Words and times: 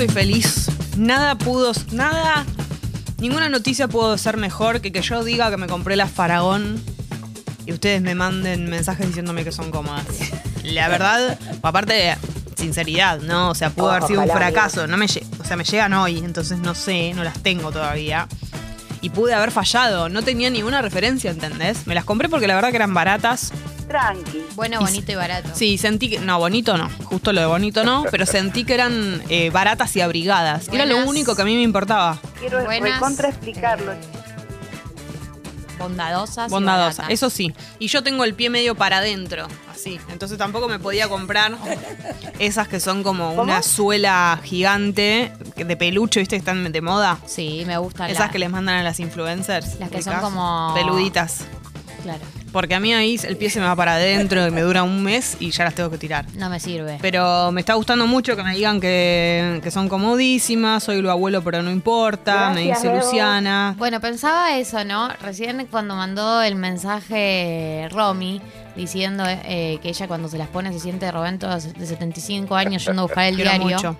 estoy 0.00 0.14
feliz. 0.14 0.70
Nada 0.96 1.36
pudo, 1.36 1.72
nada, 1.92 2.46
ninguna 3.18 3.50
noticia 3.50 3.86
pudo 3.86 4.16
ser 4.16 4.38
mejor 4.38 4.80
que 4.80 4.92
que 4.92 5.02
yo 5.02 5.22
diga 5.24 5.50
que 5.50 5.58
me 5.58 5.66
compré 5.66 5.94
la 5.94 6.06
Faragón 6.06 6.82
y 7.66 7.72
ustedes 7.74 8.00
me 8.00 8.14
manden 8.14 8.70
mensajes 8.70 9.06
diciéndome 9.08 9.44
que 9.44 9.52
son 9.52 9.70
cómodas. 9.70 10.06
La 10.64 10.88
verdad, 10.88 11.38
aparte 11.62 11.92
de 11.92 12.16
sinceridad, 12.56 13.20
¿no? 13.20 13.50
O 13.50 13.54
sea, 13.54 13.68
pudo 13.68 13.90
haber 13.90 14.04
sido 14.04 14.22
un 14.22 14.30
fracaso. 14.30 14.86
No 14.86 14.96
me, 14.96 15.04
o 15.04 15.44
sea, 15.44 15.58
me 15.58 15.64
llegan 15.64 15.92
hoy, 15.92 16.18
entonces 16.18 16.60
no 16.60 16.74
sé, 16.74 17.12
no 17.12 17.22
las 17.22 17.38
tengo 17.42 17.70
todavía. 17.70 18.26
Y 19.02 19.10
pude 19.10 19.34
haber 19.34 19.50
fallado. 19.50 20.08
No 20.08 20.22
tenía 20.22 20.48
ninguna 20.48 20.80
referencia, 20.80 21.30
¿entendés? 21.30 21.86
Me 21.86 21.94
las 21.94 22.06
compré 22.06 22.30
porque 22.30 22.46
la 22.46 22.54
verdad 22.54 22.70
que 22.70 22.76
eran 22.76 22.94
baratas. 22.94 23.52
Tranqui. 23.90 24.44
Bueno, 24.54 24.78
bonito 24.80 25.10
y 25.10 25.14
barato. 25.16 25.50
Sí, 25.52 25.76
sentí 25.76 26.08
que. 26.10 26.20
No, 26.20 26.38
bonito 26.38 26.76
no. 26.78 26.88
Justo 27.04 27.32
lo 27.32 27.40
de 27.40 27.46
bonito 27.48 27.82
no. 27.84 28.04
Pero 28.10 28.24
sentí 28.24 28.64
que 28.64 28.74
eran 28.74 29.20
eh, 29.28 29.50
baratas 29.50 29.94
y 29.96 30.00
abrigadas. 30.00 30.68
Era 30.72 30.86
lo 30.86 30.98
único 31.08 31.34
que 31.34 31.42
a 31.42 31.44
mí 31.44 31.56
me 31.56 31.62
importaba. 31.62 32.18
Quiero 32.38 32.64
Buenas. 32.64 32.92
recontra 32.94 33.28
explicarlo. 33.28 33.92
Bondadosas. 35.78 36.48
y 36.48 36.50
Bondadosa. 36.52 37.02
baratas. 37.02 37.10
Eso 37.10 37.30
sí. 37.30 37.54
Y 37.78 37.88
yo 37.88 38.02
tengo 38.02 38.24
el 38.24 38.34
pie 38.34 38.50
medio 38.50 38.74
para 38.74 38.98
adentro. 38.98 39.48
Así. 39.72 39.98
Entonces 40.12 40.36
tampoco 40.36 40.68
me 40.68 40.78
podía 40.78 41.08
comprar 41.08 41.52
esas 42.38 42.68
que 42.68 42.80
son 42.80 43.02
como 43.02 43.32
una 43.32 43.62
suela 43.62 44.38
gigante 44.44 45.32
de 45.56 45.76
peluche, 45.76 46.20
¿viste? 46.20 46.36
Que 46.36 46.40
están 46.40 46.70
de 46.70 46.80
moda. 46.82 47.18
Sí, 47.26 47.64
me 47.66 47.78
gustan 47.78 48.10
Esas 48.10 48.30
que 48.30 48.38
les 48.38 48.50
mandan 48.50 48.76
a 48.76 48.82
las 48.82 49.00
influencers. 49.00 49.80
Las 49.80 49.90
que 49.90 50.02
son 50.02 50.20
como- 50.20 50.72
Peluditas. 50.74 51.40
Claro, 52.02 52.20
Porque 52.52 52.74
a 52.74 52.80
mí 52.80 52.92
ahí 52.92 53.18
el 53.24 53.36
pie 53.36 53.48
se 53.50 53.60
me 53.60 53.66
va 53.66 53.76
para 53.76 53.94
adentro 53.94 54.46
y 54.46 54.50
me 54.50 54.60
dura 54.62 54.82
un 54.82 55.02
mes 55.02 55.36
y 55.38 55.50
ya 55.52 55.64
las 55.64 55.74
tengo 55.74 55.90
que 55.90 55.98
tirar. 55.98 56.24
no 56.34 56.50
me 56.50 56.58
sirve. 56.58 56.98
Pero 57.00 57.52
me 57.52 57.60
está 57.60 57.74
gustando 57.74 58.06
mucho 58.06 58.34
que 58.36 58.42
me 58.42 58.54
digan 58.54 58.80
que, 58.80 59.60
que 59.62 59.70
son 59.70 59.88
comodísimas, 59.88 60.82
soy 60.82 61.00
lo 61.02 61.10
abuelo 61.10 61.42
pero 61.42 61.62
no 61.62 61.70
importa, 61.70 62.50
me 62.50 62.62
dice. 62.62 62.92
Luciana. 62.94 63.74
Bueno, 63.78 64.00
pensaba 64.00 64.56
eso, 64.56 64.84
¿no? 64.84 65.08
Recién 65.22 65.66
cuando 65.70 65.94
mandó 65.94 66.42
el 66.42 66.56
mensaje 66.56 67.88
Romy 67.90 68.40
diciendo 68.76 69.24
eh, 69.26 69.78
que 69.82 69.88
ella 69.88 70.08
cuando 70.08 70.28
se 70.28 70.38
las 70.38 70.48
pone 70.48 70.72
se 70.72 70.80
siente 70.80 71.10
Roberto 71.10 71.48
de 71.48 71.86
75 71.86 72.54
años 72.54 72.84
yendo 72.84 73.02
a 73.02 73.04
buscar 73.04 73.24
el 73.26 73.34
Quiero 73.36 73.50
diario. 73.50 73.76
mucho. 73.76 73.96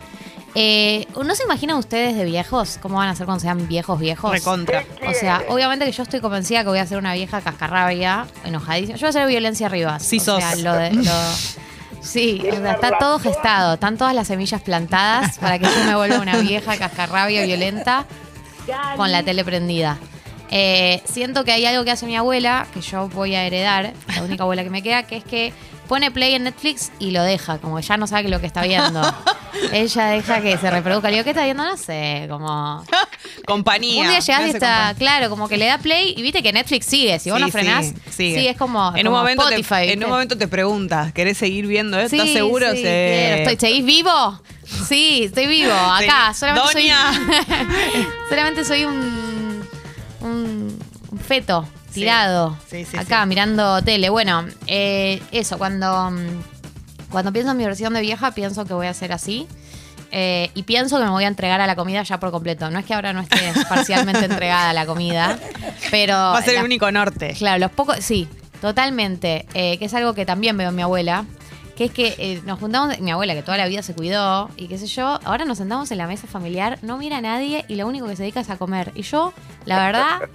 Eh, 0.54 1.06
¿No 1.14 1.34
se 1.34 1.44
imaginan 1.44 1.76
ustedes 1.76 2.16
de 2.16 2.24
viejos? 2.24 2.78
¿Cómo 2.82 2.96
van 2.96 3.08
a 3.08 3.14
ser 3.14 3.26
cuando 3.26 3.40
sean 3.40 3.68
viejos 3.68 3.98
viejos? 4.00 4.32
Recontra. 4.32 4.84
O 5.08 5.14
sea, 5.14 5.42
obviamente 5.48 5.84
que 5.86 5.92
yo 5.92 6.02
estoy 6.02 6.20
convencida 6.20 6.62
que 6.62 6.68
voy 6.70 6.78
a 6.80 6.86
ser 6.86 6.98
una 6.98 7.14
vieja 7.14 7.40
cascarrabia, 7.40 8.26
enojadísima. 8.44 8.96
Yo 8.96 9.02
voy 9.02 9.06
a 9.06 9.10
hacer 9.10 9.26
violencia 9.28 9.66
arriba. 9.66 10.00
Sí 10.00 10.18
o 10.18 10.20
sea, 10.38 10.52
sos. 10.52 10.60
lo 10.62 10.72
de- 10.74 10.92
lo- 10.92 12.02
sí, 12.02 12.42
o 12.52 12.56
sea, 12.56 12.72
está 12.72 12.98
todo 12.98 13.18
gestado. 13.20 13.74
Están 13.74 13.96
todas 13.96 14.14
las 14.14 14.26
semillas 14.26 14.60
plantadas 14.62 15.38
para 15.38 15.58
que 15.58 15.66
yo 15.66 15.84
me 15.86 15.94
vuelva 15.94 16.18
una 16.18 16.36
vieja 16.38 16.76
cascarrabia 16.76 17.44
violenta 17.46 18.06
con 18.96 19.12
la 19.12 19.22
tele 19.22 19.44
prendida. 19.44 19.98
Eh, 20.50 21.00
siento 21.04 21.44
que 21.44 21.52
hay 21.52 21.64
algo 21.64 21.84
que 21.84 21.92
hace 21.92 22.06
mi 22.06 22.16
abuela, 22.16 22.66
que 22.74 22.80
yo 22.80 23.08
voy 23.10 23.36
a 23.36 23.44
heredar, 23.44 23.92
la 24.16 24.22
única 24.24 24.42
abuela 24.42 24.64
que 24.64 24.70
me 24.70 24.82
queda, 24.82 25.04
que 25.04 25.18
es 25.18 25.24
que 25.24 25.52
pone 25.86 26.10
play 26.10 26.34
en 26.34 26.42
Netflix 26.42 26.90
y 26.98 27.12
lo 27.12 27.22
deja, 27.22 27.58
como 27.58 27.76
que 27.76 27.82
ya 27.82 27.96
no 27.96 28.08
sabe 28.08 28.28
lo 28.28 28.40
que 28.40 28.46
está 28.46 28.62
viendo. 28.62 29.00
Ella 29.72 30.06
deja 30.08 30.40
que 30.40 30.56
se 30.58 30.70
reproduzca. 30.70 31.08
Le 31.08 31.14
digo, 31.16 31.24
¿qué 31.24 31.30
está 31.30 31.44
viendo? 31.44 31.64
No 31.64 31.76
sé, 31.76 32.26
como... 32.28 32.84
Compañía. 33.46 34.02
Un 34.02 34.08
día 34.08 34.20
llegás 34.20 34.42
me 34.42 34.48
y 34.48 34.50
está, 34.50 34.66
compañía. 34.76 34.94
claro, 34.98 35.30
como 35.30 35.48
que 35.48 35.56
le 35.56 35.66
da 35.66 35.78
play 35.78 36.14
y 36.16 36.22
viste 36.22 36.42
que 36.42 36.52
Netflix 36.52 36.86
sigue. 36.86 37.18
Si 37.18 37.30
vos 37.30 37.38
Sí, 37.38 37.44
no 37.44 37.50
frenás, 37.50 37.86
sí, 37.86 37.94
sigue. 38.10 38.40
sí, 38.40 38.48
es 38.48 38.56
como, 38.56 38.92
en 38.96 39.06
un, 39.08 39.12
momento 39.14 39.46
te, 39.48 39.56
Spotify. 39.56 39.90
en 39.92 40.04
un 40.04 40.10
momento 40.10 40.36
te 40.38 40.46
preguntas, 40.48 41.12
¿querés 41.12 41.38
seguir 41.38 41.66
viendo 41.66 41.98
esto? 41.98 42.16
¿Estás 42.16 42.28
Sí, 42.28 42.34
seguro? 42.34 42.66
Estoy- 42.66 43.56
¿Seguís 43.58 43.84
vivo? 43.84 44.40
Sí, 44.88 45.24
estoy 45.24 45.46
vivo. 45.46 45.72
Acá, 45.74 46.32
solamente 46.34 46.72
Doña. 46.74 47.12
soy. 47.14 48.06
solamente 48.28 48.64
soy 48.64 48.84
un. 48.84 49.64
un, 50.20 50.78
un 51.10 51.18
feto 51.18 51.66
tirado. 51.92 52.56
Sí, 52.70 52.84
sí, 52.84 52.96
acá, 52.96 53.27
mirando 53.27 53.83
tele. 53.83 54.10
Bueno, 54.10 54.46
eh, 54.66 55.20
eso, 55.33 55.58
cuando. 55.58 56.12
Cuando 57.10 57.32
pienso 57.32 57.50
en 57.52 57.56
mi 57.56 57.64
versión 57.64 57.92
de 57.92 58.00
vieja, 58.00 58.32
pienso 58.32 58.64
que 58.64 58.74
voy 58.74 58.86
a 58.86 58.94
ser 58.94 59.12
así. 59.12 59.46
Eh, 60.12 60.50
y 60.54 60.64
pienso 60.64 60.98
que 60.98 61.04
me 61.04 61.10
voy 61.10 61.24
a 61.24 61.28
entregar 61.28 61.60
a 61.60 61.66
la 61.66 61.76
comida 61.76 62.02
ya 62.02 62.18
por 62.18 62.30
completo. 62.30 62.70
No 62.70 62.78
es 62.78 62.84
que 62.84 62.94
ahora 62.94 63.12
no 63.12 63.20
esté 63.20 63.52
parcialmente 63.68 64.24
entregada 64.24 64.70
a 64.70 64.72
la 64.72 64.86
comida, 64.86 65.38
pero. 65.90 66.14
Va 66.14 66.38
a 66.38 66.42
ser 66.42 66.56
el 66.56 66.64
único 66.64 66.90
norte. 66.90 67.34
Claro, 67.36 67.58
los 67.58 67.70
pocos, 67.70 67.96
sí, 68.00 68.28
totalmente. 68.60 69.46
Eh, 69.54 69.78
que 69.78 69.84
es 69.84 69.94
algo 69.94 70.14
que 70.14 70.26
también 70.26 70.56
veo 70.56 70.70
en 70.70 70.76
mi 70.76 70.82
abuela. 70.82 71.24
Que 71.76 71.86
es 71.86 71.92
que 71.92 72.14
eh, 72.18 72.42
nos 72.44 72.58
juntamos, 72.58 73.00
mi 73.00 73.10
abuela 73.10 73.34
que 73.34 73.42
toda 73.42 73.56
la 73.56 73.66
vida 73.66 73.82
se 73.82 73.94
cuidó 73.94 74.50
y 74.58 74.68
qué 74.68 74.77
sé 74.77 74.86
yo, 74.86 75.18
ahora 75.24 75.46
nos 75.46 75.56
sentamos 75.56 75.90
en 75.90 75.96
la 75.96 76.06
mesa 76.06 76.27
familiar, 76.27 76.78
no 76.82 76.98
mira 76.98 77.16
a 77.16 77.20
nadie 77.22 77.64
y 77.68 77.77
lo 77.77 77.86
único 77.86 78.06
que 78.06 78.16
se 78.16 78.22
dedica 78.22 78.40
es 78.40 78.50
a 78.50 78.58
comer. 78.58 78.92
Y 78.94 79.00
yo, 79.00 79.32
la 79.64 79.86
verdad, 79.86 80.28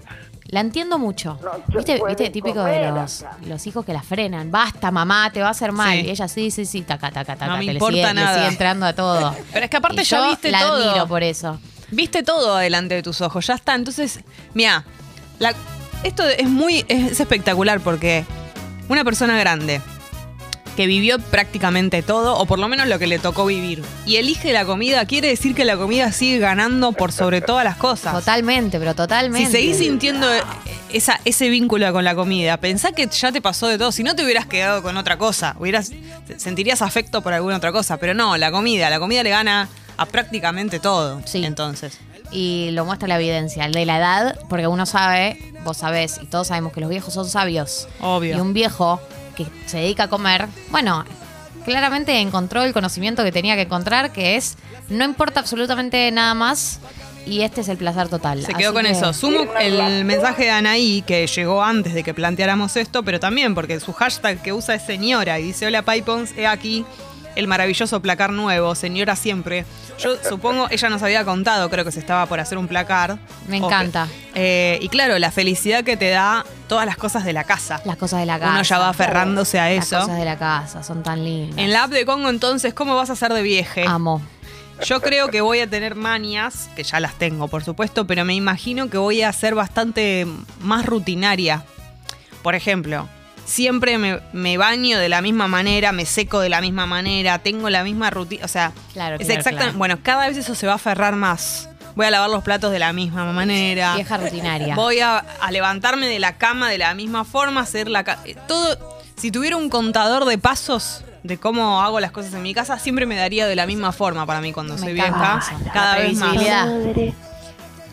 la 0.48 0.60
entiendo 0.60 1.00
mucho. 1.00 1.40
No 1.42 1.78
¿Viste, 1.78 2.00
viste 2.08 2.30
típico 2.30 2.60
comer 2.60 2.86
de 2.86 2.92
los, 2.92 3.26
los 3.46 3.66
hijos 3.68 3.86
que 3.86 3.94
la 3.94 4.02
frenan? 4.04 4.52
Basta, 4.52 4.92
mamá, 4.92 5.32
te 5.32 5.42
va 5.42 5.48
a 5.48 5.52
hacer 5.52 5.72
mal. 5.72 5.98
Sí. 6.00 6.06
Y 6.06 6.10
ella, 6.12 6.28
sí, 6.28 6.52
sí, 6.52 6.66
sí, 6.66 6.82
taca, 6.82 7.12
taca, 7.12 7.36
taca. 7.36 7.48
No 7.48 7.58
me 7.58 7.66
que 7.66 7.66
le 7.68 7.72
importa 7.74 7.96
sigue, 7.96 8.08
le 8.08 8.14
nada. 8.14 8.36
sigue 8.36 8.48
entrando 8.48 8.86
a 8.86 8.94
todo. 8.94 9.36
Pero 9.54 9.66
es 9.66 9.72
que 9.72 9.78
aparte 9.78 10.02
Y 10.02 10.06
ya 10.06 10.18
yo 10.20 10.30
viste 10.30 10.52
la 10.52 10.60
todo. 10.62 10.84
admiro 10.90 11.08
por 11.08 11.24
eso. 11.24 11.60
Viste 11.92 12.24
todo 12.24 12.58
delante 12.58 12.96
de 12.96 13.04
tus 13.04 13.22
ojos, 13.22 13.46
ya 13.48 13.56
está. 13.56 13.76
Entonces, 13.76 14.20
mira, 14.54 14.84
esto 16.04 16.24
es 16.28 16.48
muy 16.50 16.86
es 16.88 17.20
espectacular 17.20 17.80
porque 17.80 18.26
una 18.90 19.04
persona 19.04 19.38
grande 19.38 19.82
que 20.76 20.88
vivió 20.88 21.20
prácticamente 21.20 22.02
todo, 22.04 22.38
o 22.38 22.46
por 22.46 22.60
lo 22.60 22.68
menos 22.68 22.88
lo 22.88 23.00
que 23.00 23.08
le 23.08 23.20
tocó 23.20 23.46
vivir, 23.46 23.84
y 24.06 24.18
elige 24.18 24.52
la 24.54 24.66
comida, 24.66 25.06
quiere 25.06 25.30
decir 25.30 25.56
que 25.56 25.66
la 25.66 25.78
comida 25.78 26.12
sigue 26.12 26.40
ganando 26.40 26.92
por 26.92 27.12
sobre 27.12 27.42
todas 27.42 27.64
las 27.64 27.78
cosas. 27.78 28.14
Totalmente, 28.14 28.78
pero 28.80 28.92
Si 28.92 28.98
totalmente. 28.98 29.52
seguís 29.52 29.78
sintiendo 29.78 30.28
esa, 30.92 31.20
ese 31.26 31.50
vínculo 31.50 31.92
con 31.94 32.04
la 32.04 32.16
comida, 32.16 32.58
pensá 32.58 32.92
que 32.92 33.08
ya 33.08 33.32
te 33.32 33.42
pasó 33.42 33.68
de 33.68 33.78
todo. 33.78 33.92
Si 33.92 34.04
no 34.04 34.16
te 34.16 34.24
hubieras 34.24 34.46
quedado 34.46 34.84
con 34.84 34.98
otra 34.98 35.18
cosa, 35.18 35.56
hubieras, 35.60 35.92
sentirías 36.38 36.82
afecto 36.82 37.22
por 37.22 37.34
alguna 37.34 37.58
otra 37.58 37.72
cosa. 37.72 37.98
Pero 37.98 38.14
no, 38.14 38.38
la 38.38 38.52
comida, 38.52 38.90
la 38.90 39.00
comida 39.00 39.24
le 39.24 39.30
gana 39.30 39.70
a 39.98 40.06
prácticamente 40.06 40.80
todo. 40.80 41.22
Sí. 41.26 41.44
Entonces. 41.46 41.98
y 42.32 42.70
lo 42.72 42.84
muestra 42.86 43.08
la 43.08 43.16
evidencia, 43.16 43.66
el 43.66 43.72
de 43.72 43.86
la 43.86 43.98
edad, 43.98 44.40
porque 44.50 44.68
uno 44.68 44.86
sabe, 44.86 45.38
vos 45.64 45.78
sabés, 45.78 46.20
y 46.22 46.26
todos 46.26 46.48
sabemos 46.48 46.74
que 46.74 46.82
los 46.82 46.90
viejos 46.90 47.14
son 47.14 47.30
sabios. 47.30 47.88
Obvio. 48.02 48.36
Y 48.38 48.40
un 48.42 48.54
viejo 48.54 49.00
que 49.36 49.46
se 49.66 49.78
dedica 49.78 50.04
a 50.04 50.08
comer, 50.10 50.48
bueno, 50.72 51.06
claramente 51.66 52.20
encontró 52.20 52.64
el 52.64 52.74
conocimiento 52.74 53.24
que 53.24 53.32
tenía 53.32 53.56
que 53.56 53.64
encontrar, 53.64 54.12
que 54.12 54.36
es, 54.36 54.58
no 54.90 55.04
importa 55.06 55.40
absolutamente 55.40 56.10
nada 56.12 56.34
más, 56.34 56.80
y 57.26 57.42
este 57.42 57.62
es 57.62 57.70
el 57.70 57.78
placer 57.78 58.08
total. 58.08 58.42
Se 58.44 58.54
quedó 58.54 58.70
Así 58.70 58.74
con 58.76 58.84
que- 58.86 58.92
eso. 58.92 59.12
Sumo 59.14 59.46
el 59.60 60.06
mensaje 60.06 60.44
de 60.44 60.52
Anaí, 60.52 61.02
que 61.08 61.26
llegó 61.26 61.64
antes 61.64 61.94
de 61.96 62.04
que 62.04 62.14
planteáramos 62.14 62.76
esto, 62.78 63.02
pero 63.04 63.20
también 63.20 63.56
porque 63.56 63.80
su 63.80 63.94
hashtag 63.94 64.42
que 64.44 64.54
usa 64.54 64.76
es 64.76 64.84
señora 64.84 65.40
y 65.40 65.44
dice: 65.46 65.66
Hola 65.66 65.82
Pipons, 65.82 66.34
he 66.38 66.46
aquí 66.46 66.86
el 67.36 67.48
maravilloso 67.48 68.02
placar 68.02 68.32
nuevo, 68.32 68.76
señora 68.76 69.16
siempre. 69.16 69.66
Yo 70.00 70.16
supongo, 70.28 70.68
ella 70.72 70.90
nos 70.90 71.02
había 71.04 71.24
contado, 71.26 71.70
creo 71.70 71.86
que 71.86 71.92
se 71.92 72.00
estaba 72.00 72.26
por 72.26 72.40
hacer 72.40 72.58
un 72.58 72.68
placar. 72.68 73.18
Me 73.48 73.58
encanta. 73.58 74.08
eh, 74.34 74.78
y 74.82 74.90
claro, 74.90 75.18
la 75.20 75.32
felicidad 75.32 75.84
que 75.84 75.98
te 75.98 76.10
da 76.10 76.46
todas 76.68 76.86
las 76.86 76.98
cosas 76.98 77.24
de 77.26 77.34
la 77.34 77.44
casa. 77.44 77.82
Las 77.86 77.98
cosas 77.98 78.20
de 78.20 78.26
la 78.26 78.40
casa. 78.40 78.52
Uno 78.54 78.62
ya 78.64 78.78
va 78.80 78.90
aferrándose 78.90 79.60
a 79.60 79.70
Las 79.70 79.86
eso. 79.88 80.00
cosas 80.02 80.18
de 80.18 80.26
la 80.26 80.38
casa, 80.38 80.84
son 80.84 81.04
tan 81.04 81.24
lindas. 81.24 81.58
En 81.58 81.72
la 81.72 81.84
app 81.84 81.92
de 81.92 82.06
Congo, 82.06 82.30
entonces, 82.30 82.74
¿cómo 82.74 82.96
vas 82.96 83.10
a 83.10 83.14
hacer 83.14 83.34
de 83.34 83.42
vieje? 83.42 83.86
Amo. 83.88 84.22
Yo 84.84 85.02
creo 85.02 85.30
que 85.30 85.40
voy 85.40 85.62
a 85.62 85.70
tener 85.70 85.96
manias, 85.96 86.70
que 86.76 86.84
ya 86.84 87.00
las 87.00 87.14
tengo, 87.14 87.48
por 87.48 87.64
supuesto, 87.64 88.06
pero 88.06 88.26
me 88.26 88.34
imagino 88.36 88.90
que 88.90 88.98
voy 88.98 89.22
a 89.22 89.32
ser 89.32 89.56
bastante 89.56 90.28
más 90.60 90.86
rutinaria. 90.86 91.64
Por 92.44 92.56
ejemplo, 92.56 93.08
siempre 93.46 93.98
me, 93.98 94.20
me 94.34 94.58
baño 94.58 94.98
de 95.00 95.08
la 95.10 95.22
misma 95.22 95.48
manera, 95.48 95.92
me 95.92 96.06
seco 96.06 96.40
de 96.40 96.50
la 96.50 96.62
misma 96.62 96.86
manera, 96.86 97.40
tengo 97.40 97.70
la 97.70 97.84
misma 97.84 98.10
rutina. 98.10 98.44
O 98.46 98.48
sea, 98.48 98.72
Claro, 98.94 99.16
es 99.16 99.26
claro, 99.26 99.40
exacta- 99.42 99.58
claro. 99.64 99.78
Bueno, 99.78 100.00
cada 100.04 100.28
vez 100.28 100.38
eso 100.38 100.56
se 100.56 100.66
va 100.68 100.74
a 100.74 100.76
aferrar 100.76 101.16
más. 101.16 101.70
Voy 101.96 102.06
a 102.06 102.12
lavar 102.12 102.30
los 102.30 102.44
platos 102.44 102.72
de 102.74 102.80
la 102.80 102.92
misma 102.92 103.32
manera. 103.32 103.96
Vieja 103.96 104.18
rutinaria. 104.18 104.76
Voy 104.76 105.00
a, 105.00 105.20
a 105.20 105.52
levantarme 105.52 106.08
de 106.08 106.20
la 106.20 106.34
cama 106.38 106.70
de 106.70 106.78
la 106.78 106.94
misma 106.94 107.24
forma, 107.24 107.62
hacer 107.62 107.88
la 107.88 108.04
eh, 108.26 108.36
todo. 108.48 109.00
Si 109.16 109.32
tuviera 109.32 109.56
un 109.56 109.70
contador 109.70 110.26
de 110.26 110.38
pasos 110.38 111.06
de 111.24 111.38
cómo 111.38 111.82
hago 111.82 112.02
las 112.02 112.12
cosas 112.12 112.34
en 112.34 112.42
mi 112.44 112.54
casa, 112.54 112.78
siempre 112.80 113.06
me 113.06 113.16
daría 113.16 113.48
de 113.48 113.56
la 113.56 113.66
misma 113.66 113.94
forma 113.94 114.26
para 114.26 114.42
mí 114.42 114.52
cuando 114.52 114.74
Me 114.74 114.80
soy 114.82 114.94
vieja. 114.94 115.40
Cada 115.74 115.94
La 115.96 116.00
vez 116.04 116.18
más. 116.18 116.36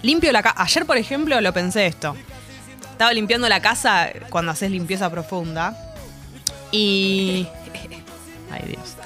Limpio 0.02 0.32
la 0.32 0.42
casa. 0.42 0.60
Ayer, 0.60 0.84
por 0.84 0.96
ejemplo, 0.96 1.40
lo 1.40 1.52
pensé 1.52 1.86
esto. 1.86 2.16
Estaba 2.92 3.12
limpiando 3.12 3.48
la 3.48 3.60
casa 3.60 4.10
cuando 4.30 4.52
haces 4.52 4.70
limpieza 4.70 5.10
profunda. 5.10 5.76
Y. 6.70 7.46
Ay, 8.50 8.62
Dios. 8.68 8.96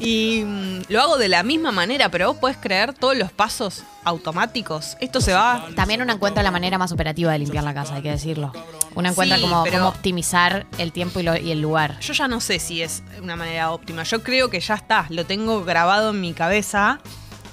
Y 0.00 0.44
mm, 0.44 0.82
lo 0.90 1.00
hago 1.02 1.18
de 1.18 1.28
la 1.28 1.42
misma 1.42 1.72
manera, 1.72 2.08
pero 2.08 2.28
vos 2.28 2.36
podés 2.36 2.56
creer 2.56 2.92
todos 2.94 3.16
los 3.16 3.32
pasos 3.32 3.82
automáticos. 4.04 4.96
Esto 5.00 5.20
se 5.20 5.32
va. 5.32 5.66
También 5.74 6.02
uno 6.02 6.12
encuentra 6.12 6.42
la 6.42 6.50
manera 6.52 6.78
más 6.78 6.92
operativa 6.92 7.32
de 7.32 7.40
limpiar 7.40 7.64
la 7.64 7.74
casa, 7.74 7.96
hay 7.96 8.02
que 8.02 8.10
decirlo. 8.10 8.52
Uno 8.94 9.08
encuentra 9.08 9.36
Sí, 9.38 9.42
cómo, 9.42 9.64
optimizar 9.88 10.66
el 10.78 10.92
tiempo 10.92 11.18
y, 11.20 11.22
lo- 11.24 11.36
y 11.36 11.50
el 11.50 11.60
lugar. 11.60 11.98
Yo 12.00 12.12
ya 12.12 12.28
no 12.28 12.40
sé 12.40 12.58
si 12.60 12.80
es 12.82 13.02
una 13.22 13.34
manera 13.36 13.70
óptima. 13.72 14.02
Yo 14.04 14.22
creo 14.22 14.50
que 14.50 14.60
ya 14.60 14.74
está. 14.74 15.06
Lo 15.08 15.26
tengo 15.26 15.64
grabado 15.64 16.10
en 16.10 16.20
mi 16.20 16.32
cabeza. 16.32 17.00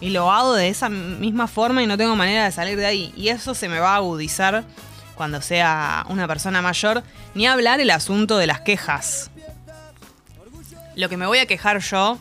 Y 0.01 0.09
lo 0.09 0.29
hago 0.31 0.53
de 0.53 0.67
esa 0.69 0.89
misma 0.89 1.47
forma 1.47 1.81
y 1.81 1.87
no 1.87 1.97
tengo 1.97 2.15
manera 2.15 2.43
de 2.45 2.51
salir 2.51 2.77
de 2.77 2.85
ahí. 2.85 3.13
Y 3.15 3.29
eso 3.29 3.55
se 3.55 3.69
me 3.69 3.79
va 3.79 3.93
a 3.93 3.95
agudizar 3.97 4.65
cuando 5.15 5.41
sea 5.41 6.05
una 6.09 6.27
persona 6.27 6.61
mayor. 6.61 7.03
Ni 7.33 7.47
hablar 7.47 7.79
el 7.79 7.91
asunto 7.91 8.37
de 8.37 8.47
las 8.47 8.61
quejas. 8.61 9.31
Lo 10.95 11.09
que 11.09 11.17
me 11.17 11.25
voy 11.25 11.39
a 11.39 11.45
quejar 11.45 11.79
yo 11.79 12.17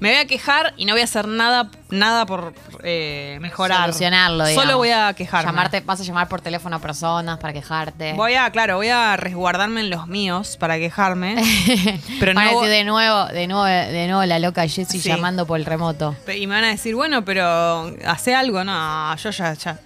me 0.00 0.08
voy 0.08 0.18
a 0.18 0.24
quejar 0.24 0.72
y 0.78 0.86
no 0.86 0.94
voy 0.94 1.02
a 1.02 1.04
hacer 1.04 1.28
nada, 1.28 1.70
nada 1.90 2.24
por 2.24 2.54
eh, 2.82 3.36
mejorar. 3.42 3.82
Solucionarlo, 3.82 4.46
digamos. 4.46 4.64
Solo 4.64 4.78
voy 4.78 4.90
a 4.90 5.12
quejarme. 5.12 5.46
Llamarte, 5.46 5.80
vas 5.82 6.00
a 6.00 6.04
llamar 6.04 6.26
por 6.26 6.40
teléfono 6.40 6.76
a 6.76 6.78
personas 6.78 7.38
para 7.38 7.52
quejarte. 7.52 8.14
Voy 8.14 8.34
a, 8.34 8.50
claro, 8.50 8.76
voy 8.76 8.88
a 8.88 9.18
resguardarme 9.18 9.82
en 9.82 9.90
los 9.90 10.06
míos 10.06 10.56
para 10.58 10.78
quejarme. 10.78 11.36
pero 12.18 12.32
no 12.32 12.40
decir 12.40 12.70
de 12.70 12.84
nuevo, 12.84 13.26
de 13.26 13.46
nuevo, 13.46 13.64
de 13.64 14.06
nuevo 14.06 14.24
la 14.24 14.38
loca 14.38 14.66
Jessie 14.66 15.00
llamando 15.00 15.46
por 15.46 15.60
el 15.60 15.66
remoto. 15.66 16.16
Y 16.34 16.46
me 16.46 16.54
van 16.54 16.64
a 16.64 16.68
decir, 16.68 16.94
bueno, 16.94 17.22
pero 17.22 17.94
hace 18.06 18.34
algo, 18.34 18.64
no, 18.64 19.14
yo 19.16 19.30
ya, 19.30 19.52
ya, 19.52 19.78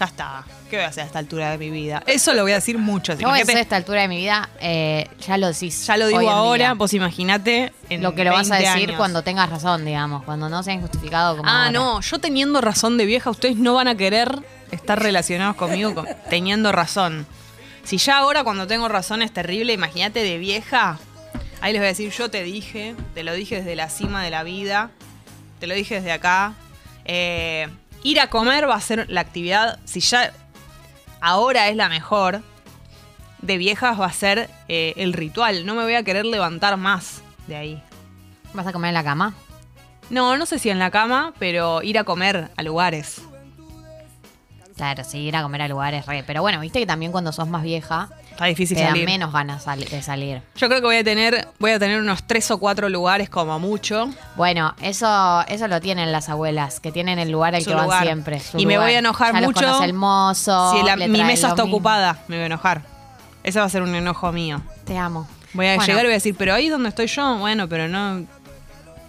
ya 0.00 0.06
está. 0.06 0.44
¿Qué 0.70 0.76
voy 0.76 0.84
a 0.86 0.88
hacer 0.88 1.02
a 1.02 1.06
esta 1.06 1.18
altura 1.18 1.50
de 1.50 1.58
mi 1.58 1.70
vida? 1.70 2.02
Eso 2.06 2.32
lo 2.32 2.42
voy 2.42 2.52
a 2.52 2.54
decir 2.54 2.78
mucho. 2.78 3.16
¿Qué 3.18 3.26
voy 3.26 3.38
a 3.38 3.42
hacer 3.42 3.58
a 3.58 3.60
esta 3.60 3.76
altura 3.76 4.00
de 4.00 4.08
mi 4.08 4.16
vida? 4.16 4.48
Eh, 4.58 5.06
ya 5.20 5.36
lo 5.36 5.48
decís. 5.48 5.86
Ya 5.86 5.98
lo 5.98 6.06
digo 6.06 6.30
ahora, 6.30 6.74
pues 6.74 6.94
imagínate. 6.94 7.72
Lo 7.90 8.14
que 8.14 8.24
lo 8.24 8.32
vas 8.32 8.50
a 8.50 8.56
decir 8.56 8.94
cuando 8.96 9.22
tengas 9.22 9.50
razón, 9.50 9.84
digamos, 9.84 10.24
cuando 10.24 10.48
no 10.48 10.62
sean 10.62 10.80
justificado 10.80 11.36
como. 11.36 11.48
Ah, 11.48 11.70
no, 11.70 12.00
yo 12.00 12.18
teniendo 12.18 12.62
razón 12.62 12.96
de 12.96 13.04
vieja, 13.04 13.28
ustedes 13.28 13.56
no 13.56 13.74
van 13.74 13.88
a 13.88 13.94
querer 13.94 14.42
estar 14.70 15.00
relacionados 15.02 15.56
conmigo 15.56 16.04
teniendo 16.30 16.72
razón. 16.72 17.26
Si 17.84 17.98
ya 17.98 18.18
ahora 18.18 18.42
cuando 18.42 18.66
tengo 18.66 18.88
razón 18.88 19.20
es 19.20 19.32
terrible, 19.32 19.74
imagínate 19.74 20.22
de 20.22 20.38
vieja. 20.38 20.98
Ahí 21.60 21.72
les 21.74 21.80
voy 21.80 21.86
a 21.86 21.90
decir, 21.90 22.10
yo 22.10 22.30
te 22.30 22.42
dije, 22.42 22.94
te 23.14 23.22
lo 23.22 23.34
dije 23.34 23.56
desde 23.56 23.76
la 23.76 23.90
cima 23.90 24.24
de 24.24 24.30
la 24.30 24.44
vida, 24.44 24.90
te 25.58 25.66
lo 25.66 25.74
dije 25.74 25.96
desde 25.96 26.12
acá. 26.12 26.54
Eh, 27.04 27.68
ir 28.02 28.20
a 28.20 28.28
comer 28.28 28.68
va 28.68 28.74
a 28.74 28.80
ser 28.80 29.08
la 29.08 29.20
actividad, 29.20 29.78
si 29.84 30.00
ya 30.00 30.32
ahora 31.20 31.68
es 31.68 31.76
la 31.76 31.88
mejor, 31.88 32.42
de 33.42 33.58
viejas 33.58 33.98
va 33.98 34.06
a 34.06 34.12
ser 34.12 34.50
eh, 34.68 34.94
el 34.96 35.12
ritual. 35.12 35.66
No 35.66 35.74
me 35.74 35.84
voy 35.84 35.94
a 35.94 36.02
querer 36.02 36.26
levantar 36.26 36.76
más 36.76 37.22
de 37.46 37.56
ahí. 37.56 37.82
¿Vas 38.52 38.66
a 38.66 38.72
comer 38.72 38.88
en 38.88 38.94
la 38.94 39.04
cama? 39.04 39.34
No, 40.10 40.36
no 40.36 40.44
sé 40.46 40.58
si 40.58 40.70
en 40.70 40.78
la 40.78 40.90
cama, 40.90 41.32
pero 41.38 41.82
ir 41.82 41.98
a 41.98 42.04
comer 42.04 42.50
a 42.56 42.62
lugares. 42.62 43.22
Claro, 44.76 45.04
sí, 45.04 45.18
ir 45.18 45.36
a 45.36 45.42
comer 45.42 45.62
a 45.62 45.68
lugares, 45.68 46.06
re. 46.06 46.24
Pero 46.26 46.42
bueno, 46.42 46.58
viste 46.60 46.80
que 46.80 46.86
también 46.86 47.12
cuando 47.12 47.32
sos 47.32 47.48
más 47.48 47.62
vieja, 47.62 48.08
Está 48.30 48.46
difícil 48.46 48.76
te 48.76 48.84
salir. 48.84 49.04
menos 49.04 49.32
ganas 49.32 49.64
de 49.64 50.02
salir. 50.02 50.42
Yo 50.56 50.68
creo 50.68 50.80
que 50.80 50.86
voy 50.86 50.96
a 50.96 51.04
tener, 51.04 51.48
voy 51.58 51.72
a 51.72 51.78
tener 51.78 52.00
unos 52.00 52.22
tres 52.26 52.50
o 52.50 52.58
cuatro 52.58 52.88
lugares 52.88 53.28
como 53.28 53.58
mucho. 53.58 54.10
Bueno, 54.36 54.74
eso, 54.80 55.44
eso 55.46 55.68
lo 55.68 55.80
tienen 55.80 56.10
las 56.10 56.28
abuelas, 56.28 56.80
que 56.80 56.90
tienen 56.90 57.18
el 57.18 57.30
lugar 57.30 57.54
al 57.54 57.64
que 57.64 57.74
van 57.74 58.02
siempre. 58.02 58.40
y 58.56 58.66
me 58.66 58.78
voy 58.78 58.92
a 58.92 58.98
enojar 59.00 59.34
mucho. 59.42 59.82
el 59.82 59.92
mozo. 59.92 60.72
Si 60.72 61.08
mi 61.08 61.22
mesa 61.22 61.48
está 61.48 61.64
ocupada, 61.64 62.22
me 62.28 62.36
voy 62.36 62.44
a 62.44 62.46
enojar. 62.46 62.82
Ese 63.42 63.58
va 63.58 63.66
a 63.66 63.70
ser 63.70 63.82
un 63.82 63.94
enojo 63.94 64.32
mío. 64.32 64.60
Te 64.84 64.96
amo. 64.96 65.26
Voy 65.52 65.66
a 65.66 65.76
llegar 65.78 66.04
y 66.04 66.06
voy 66.06 66.12
a 66.12 66.14
decir, 66.14 66.34
pero 66.36 66.54
ahí 66.54 66.66
es 66.66 66.70
donde 66.70 66.88
estoy 66.90 67.06
yo. 67.06 67.38
Bueno, 67.38 67.68
pero 67.68 67.88
no. 67.88 68.24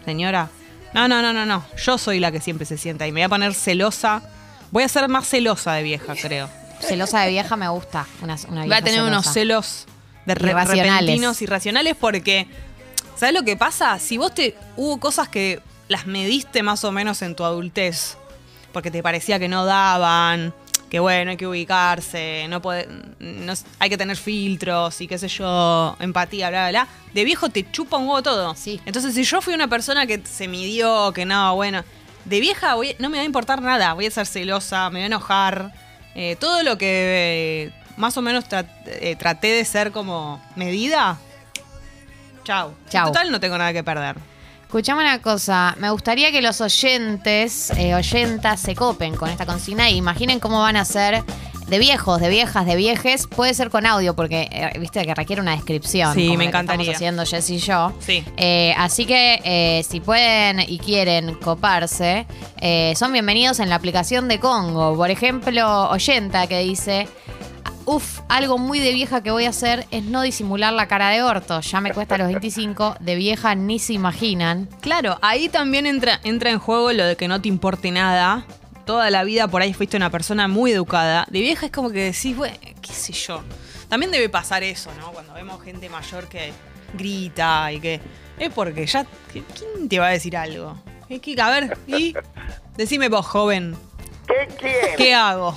Señora. 0.06 0.50
No, 0.94 1.07
no, 1.07 1.21
no, 1.21 1.31
no, 1.31 1.45
no. 1.45 1.63
Yo 1.77 1.97
soy 1.97 2.19
la 2.19 2.31
que 2.31 2.41
siempre 2.41 2.65
se 2.65 2.77
sienta 2.77 3.07
y 3.07 3.12
me 3.12 3.21
voy 3.21 3.25
a 3.25 3.29
poner 3.29 3.53
celosa. 3.53 4.21
Voy 4.71 4.83
a 4.83 4.88
ser 4.88 5.07
más 5.09 5.27
celosa 5.27 5.73
de 5.73 5.83
vieja, 5.83 6.15
creo. 6.21 6.50
Celosa 6.81 7.22
de 7.22 7.30
vieja 7.30 7.56
me 7.56 7.68
gusta. 7.69 8.07
Una, 8.22 8.38
una 8.48 8.66
Va 8.66 8.78
a 8.78 8.81
tener 8.81 9.04
unos 9.04 9.31
celos 9.31 9.86
de 10.25 10.36
repentinos 10.36 11.42
irracionales 11.42 11.95
porque. 12.00 12.48
¿Sabes 13.16 13.36
lo 13.36 13.44
que 13.44 13.56
pasa? 13.56 14.00
Si 14.00 14.18
vos 14.18 14.33
te. 14.33 14.56
Hubo 14.78 15.00
cosas 15.00 15.30
que 15.30 15.62
las 15.88 16.07
mediste 16.07 16.63
más 16.63 16.83
o 16.83 16.92
menos 16.92 17.22
en 17.22 17.36
tu 17.36 17.44
adultez. 17.44 18.18
Porque 18.72 18.89
te 18.89 19.04
parecía 19.04 19.39
que 19.39 19.48
no 19.48 19.66
daban. 19.66 20.54
Que 20.89 21.00
bueno, 21.00 21.31
hay 21.31 21.38
que 21.38 21.48
ubicarse. 21.48 22.48
No 22.50 22.62
puede, 22.62 22.88
no, 23.19 23.54
hay 23.80 23.89
que 23.89 23.98
tener 23.98 24.18
filtros 24.18 25.00
y 25.01 25.07
qué 25.07 25.18
sé 25.18 25.28
yo. 25.28 25.95
Empatía, 26.00 26.50
bla, 26.50 26.69
bla, 26.69 26.83
bla. 26.83 26.88
De 27.13 27.24
viejo 27.24 27.50
te 27.50 27.69
chupa 27.72 27.98
un 27.98 28.07
huevo 28.07 28.24
todo. 28.24 28.56
Sí. 28.56 28.81
Entonces, 28.86 29.13
si 29.13 29.24
yo 29.24 29.42
fui 29.42 29.54
una 29.54 29.68
persona 29.68 30.06
que 30.06 30.22
se 30.25 30.48
midió, 30.48 31.12
que 31.13 31.25
no, 31.25 31.56
bueno. 31.56 31.83
De 32.25 32.39
vieja 32.39 32.75
no 33.00 33.10
me 33.10 33.18
va 33.18 33.24
a 33.24 33.25
importar 33.25 33.62
nada. 33.62 33.94
Voy 33.94 34.06
a 34.06 34.12
ser 34.12 34.28
celosa, 34.28 34.89
me 34.89 35.00
voy 35.00 35.04
a 35.04 35.06
enojar 35.07 35.74
eh, 36.15 36.35
todo 36.39 36.63
lo 36.63 36.77
que 36.77 37.71
eh, 37.71 37.83
más 37.97 38.17
o 38.17 38.21
menos 38.21 38.45
eh, 38.85 39.15
traté 39.17 39.47
de 39.47 39.65
ser 39.65 39.91
como 39.91 40.41
medida, 40.55 41.17
chau. 42.43 42.73
En 42.91 43.03
total 43.05 43.31
no 43.31 43.39
tengo 43.39 43.57
nada 43.57 43.73
que 43.73 43.83
perder. 43.83 44.17
Escuchame 44.63 45.01
una 45.01 45.21
cosa, 45.21 45.75
me 45.79 45.89
gustaría 45.89 46.31
que 46.31 46.41
los 46.41 46.61
oyentes, 46.61 47.71
oyentas, 47.71 48.61
se 48.61 48.73
copen 48.73 49.15
con 49.15 49.29
esta 49.29 49.45
consigna 49.45 49.89
e 49.89 49.91
imaginen 49.91 50.39
cómo 50.39 50.61
van 50.61 50.77
a 50.77 50.85
ser 50.85 51.23
de 51.71 51.79
viejos, 51.79 52.19
de 52.19 52.27
viejas, 52.27 52.65
de 52.65 52.75
viejes, 52.75 53.27
puede 53.27 53.53
ser 53.53 53.69
con 53.69 53.85
audio 53.85 54.13
porque 54.13 54.50
eh, 54.51 54.77
viste 54.77 55.06
que 55.06 55.15
requiere 55.15 55.41
una 55.41 55.53
descripción. 55.53 56.13
Sí, 56.13 56.35
me 56.35 56.44
encantaría. 56.44 56.91
estamos 56.91 56.95
haciendo 56.97 57.25
Jess 57.25 57.50
y 57.50 57.59
yo. 57.59 57.94
Sí. 58.00 58.25
Eh, 58.35 58.75
así 58.77 59.06
que 59.06 59.39
eh, 59.45 59.81
si 59.88 60.01
pueden 60.01 60.59
y 60.59 60.79
quieren 60.79 61.33
coparse, 61.35 62.27
son 62.97 63.13
bienvenidos 63.13 63.62
en 63.62 63.69
la 63.69 63.75
aplicación 63.75 64.27
de 64.27 64.38
Congo. 64.38 64.97
Por 64.97 65.12
ejemplo, 65.12 65.89
Oyenta 65.89 66.45
que 66.47 66.59
dice. 66.59 67.07
Uf, 67.83 68.19
algo 68.29 68.59
muy 68.59 68.79
de 68.79 68.94
vieja 68.94 69.23
que 69.23 69.31
voy 69.31 69.45
a 69.45 69.50
hacer 69.50 69.88
es 69.89 70.03
no 70.03 70.21
disimular 70.21 70.71
la 70.71 70.88
cara 70.88 71.09
de 71.09 71.23
orto. 71.23 71.62
Ya 71.62 71.81
me 71.81 71.91
cuesta 71.91 72.15
los 72.18 72.27
25, 72.27 72.97
de 73.00 73.15
vieja 73.15 73.56
ni 73.56 73.79
se 73.79 73.94
imaginan. 73.94 74.69
Claro, 74.81 75.18
ahí 75.21 75.50
también 75.50 75.88
entra, 75.88 76.19
entra 76.23 76.51
en 76.51 76.59
juego 76.59 76.91
lo 76.91 77.06
de 77.06 77.15
que 77.15 77.27
no 77.27 77.41
te 77.41 77.47
importe 77.50 77.89
nada 77.89 78.45
toda 78.91 79.09
la 79.09 79.23
vida 79.23 79.47
por 79.47 79.61
ahí 79.61 79.73
fuiste 79.73 79.95
una 79.95 80.09
persona 80.09 80.49
muy 80.49 80.73
educada, 80.73 81.25
de 81.29 81.39
vieja 81.39 81.67
es 81.67 81.71
como 81.71 81.91
que 81.91 82.11
decís, 82.11 82.35
bueno, 82.35 82.57
qué 82.81 82.91
sé 82.91 83.13
yo. 83.13 83.41
También 83.88 84.11
debe 84.11 84.27
pasar 84.27 84.63
eso, 84.63 84.91
¿no? 84.99 85.13
Cuando 85.13 85.33
vemos 85.33 85.63
gente 85.63 85.88
mayor 85.88 86.27
que 86.27 86.51
grita 86.93 87.71
y 87.71 87.79
que... 87.79 88.01
Es 88.38 88.51
porque 88.51 88.85
ya... 88.85 89.05
¿Quién 89.31 89.88
te 89.88 89.97
va 89.97 90.07
a 90.07 90.09
decir 90.09 90.35
algo? 90.35 90.77
A 91.41 91.49
ver, 91.49 91.77
y... 91.88 92.13
Decime 92.75 93.07
vos, 93.07 93.25
joven. 93.25 93.77
¿Qué 94.27 94.95
¿Qué 94.97 95.13
hago? 95.13 95.55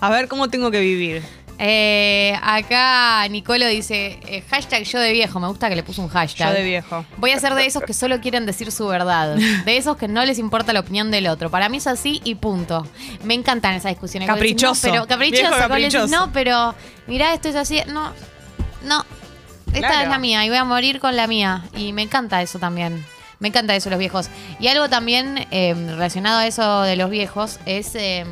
A 0.00 0.08
ver 0.08 0.26
cómo 0.26 0.48
tengo 0.48 0.70
que 0.70 0.80
vivir. 0.80 1.22
Eh, 1.58 2.36
acá 2.42 3.26
Nicolo 3.28 3.66
dice, 3.66 4.18
eh, 4.26 4.42
hashtag 4.50 4.82
yo 4.82 4.98
de 4.98 5.12
viejo, 5.12 5.38
me 5.38 5.46
gusta 5.46 5.68
que 5.68 5.76
le 5.76 5.82
puso 5.82 6.02
un 6.02 6.08
hashtag. 6.08 6.48
Yo 6.48 6.54
de 6.54 6.64
viejo. 6.64 7.04
Voy 7.18 7.30
a 7.30 7.38
ser 7.38 7.54
de 7.54 7.64
esos 7.66 7.82
que 7.82 7.94
solo 7.94 8.20
quieren 8.20 8.44
decir 8.44 8.72
su 8.72 8.86
verdad, 8.86 9.36
de 9.36 9.76
esos 9.76 9.96
que 9.96 10.08
no 10.08 10.24
les 10.24 10.38
importa 10.38 10.72
la 10.72 10.80
opinión 10.80 11.10
del 11.10 11.28
otro. 11.28 11.50
Para 11.50 11.68
mí 11.68 11.76
es 11.76 11.86
así 11.86 12.20
y 12.24 12.34
punto. 12.34 12.86
Me 13.22 13.34
encantan 13.34 13.74
esas 13.74 13.92
discusiones. 13.92 14.28
Caprichoso. 14.28 14.88
no, 14.88 15.06
pero 15.06 15.06
caprichoso. 15.06 16.06
no, 16.08 16.32
pero 16.32 16.74
mira, 17.06 17.32
esto 17.34 17.48
es 17.48 17.56
así. 17.56 17.80
No, 17.86 18.12
no. 18.82 19.04
Esta 19.72 20.02
es 20.02 20.08
la 20.08 20.18
mía 20.18 20.44
y 20.44 20.48
voy 20.48 20.58
a 20.58 20.64
morir 20.64 21.00
con 21.00 21.16
la 21.16 21.26
mía. 21.26 21.64
Y 21.76 21.92
me 21.92 22.02
encanta 22.02 22.42
eso 22.42 22.58
también. 22.58 23.04
Me 23.40 23.48
encanta 23.48 23.74
eso, 23.74 23.90
los 23.90 23.98
viejos. 23.98 24.28
Y 24.60 24.68
algo 24.68 24.88
también 24.88 25.46
eh, 25.50 25.74
relacionado 25.74 26.38
a 26.38 26.46
eso 26.46 26.82
de 26.82 26.96
los 26.96 27.10
viejos 27.10 27.58
es 27.66 27.94
em, 27.94 28.28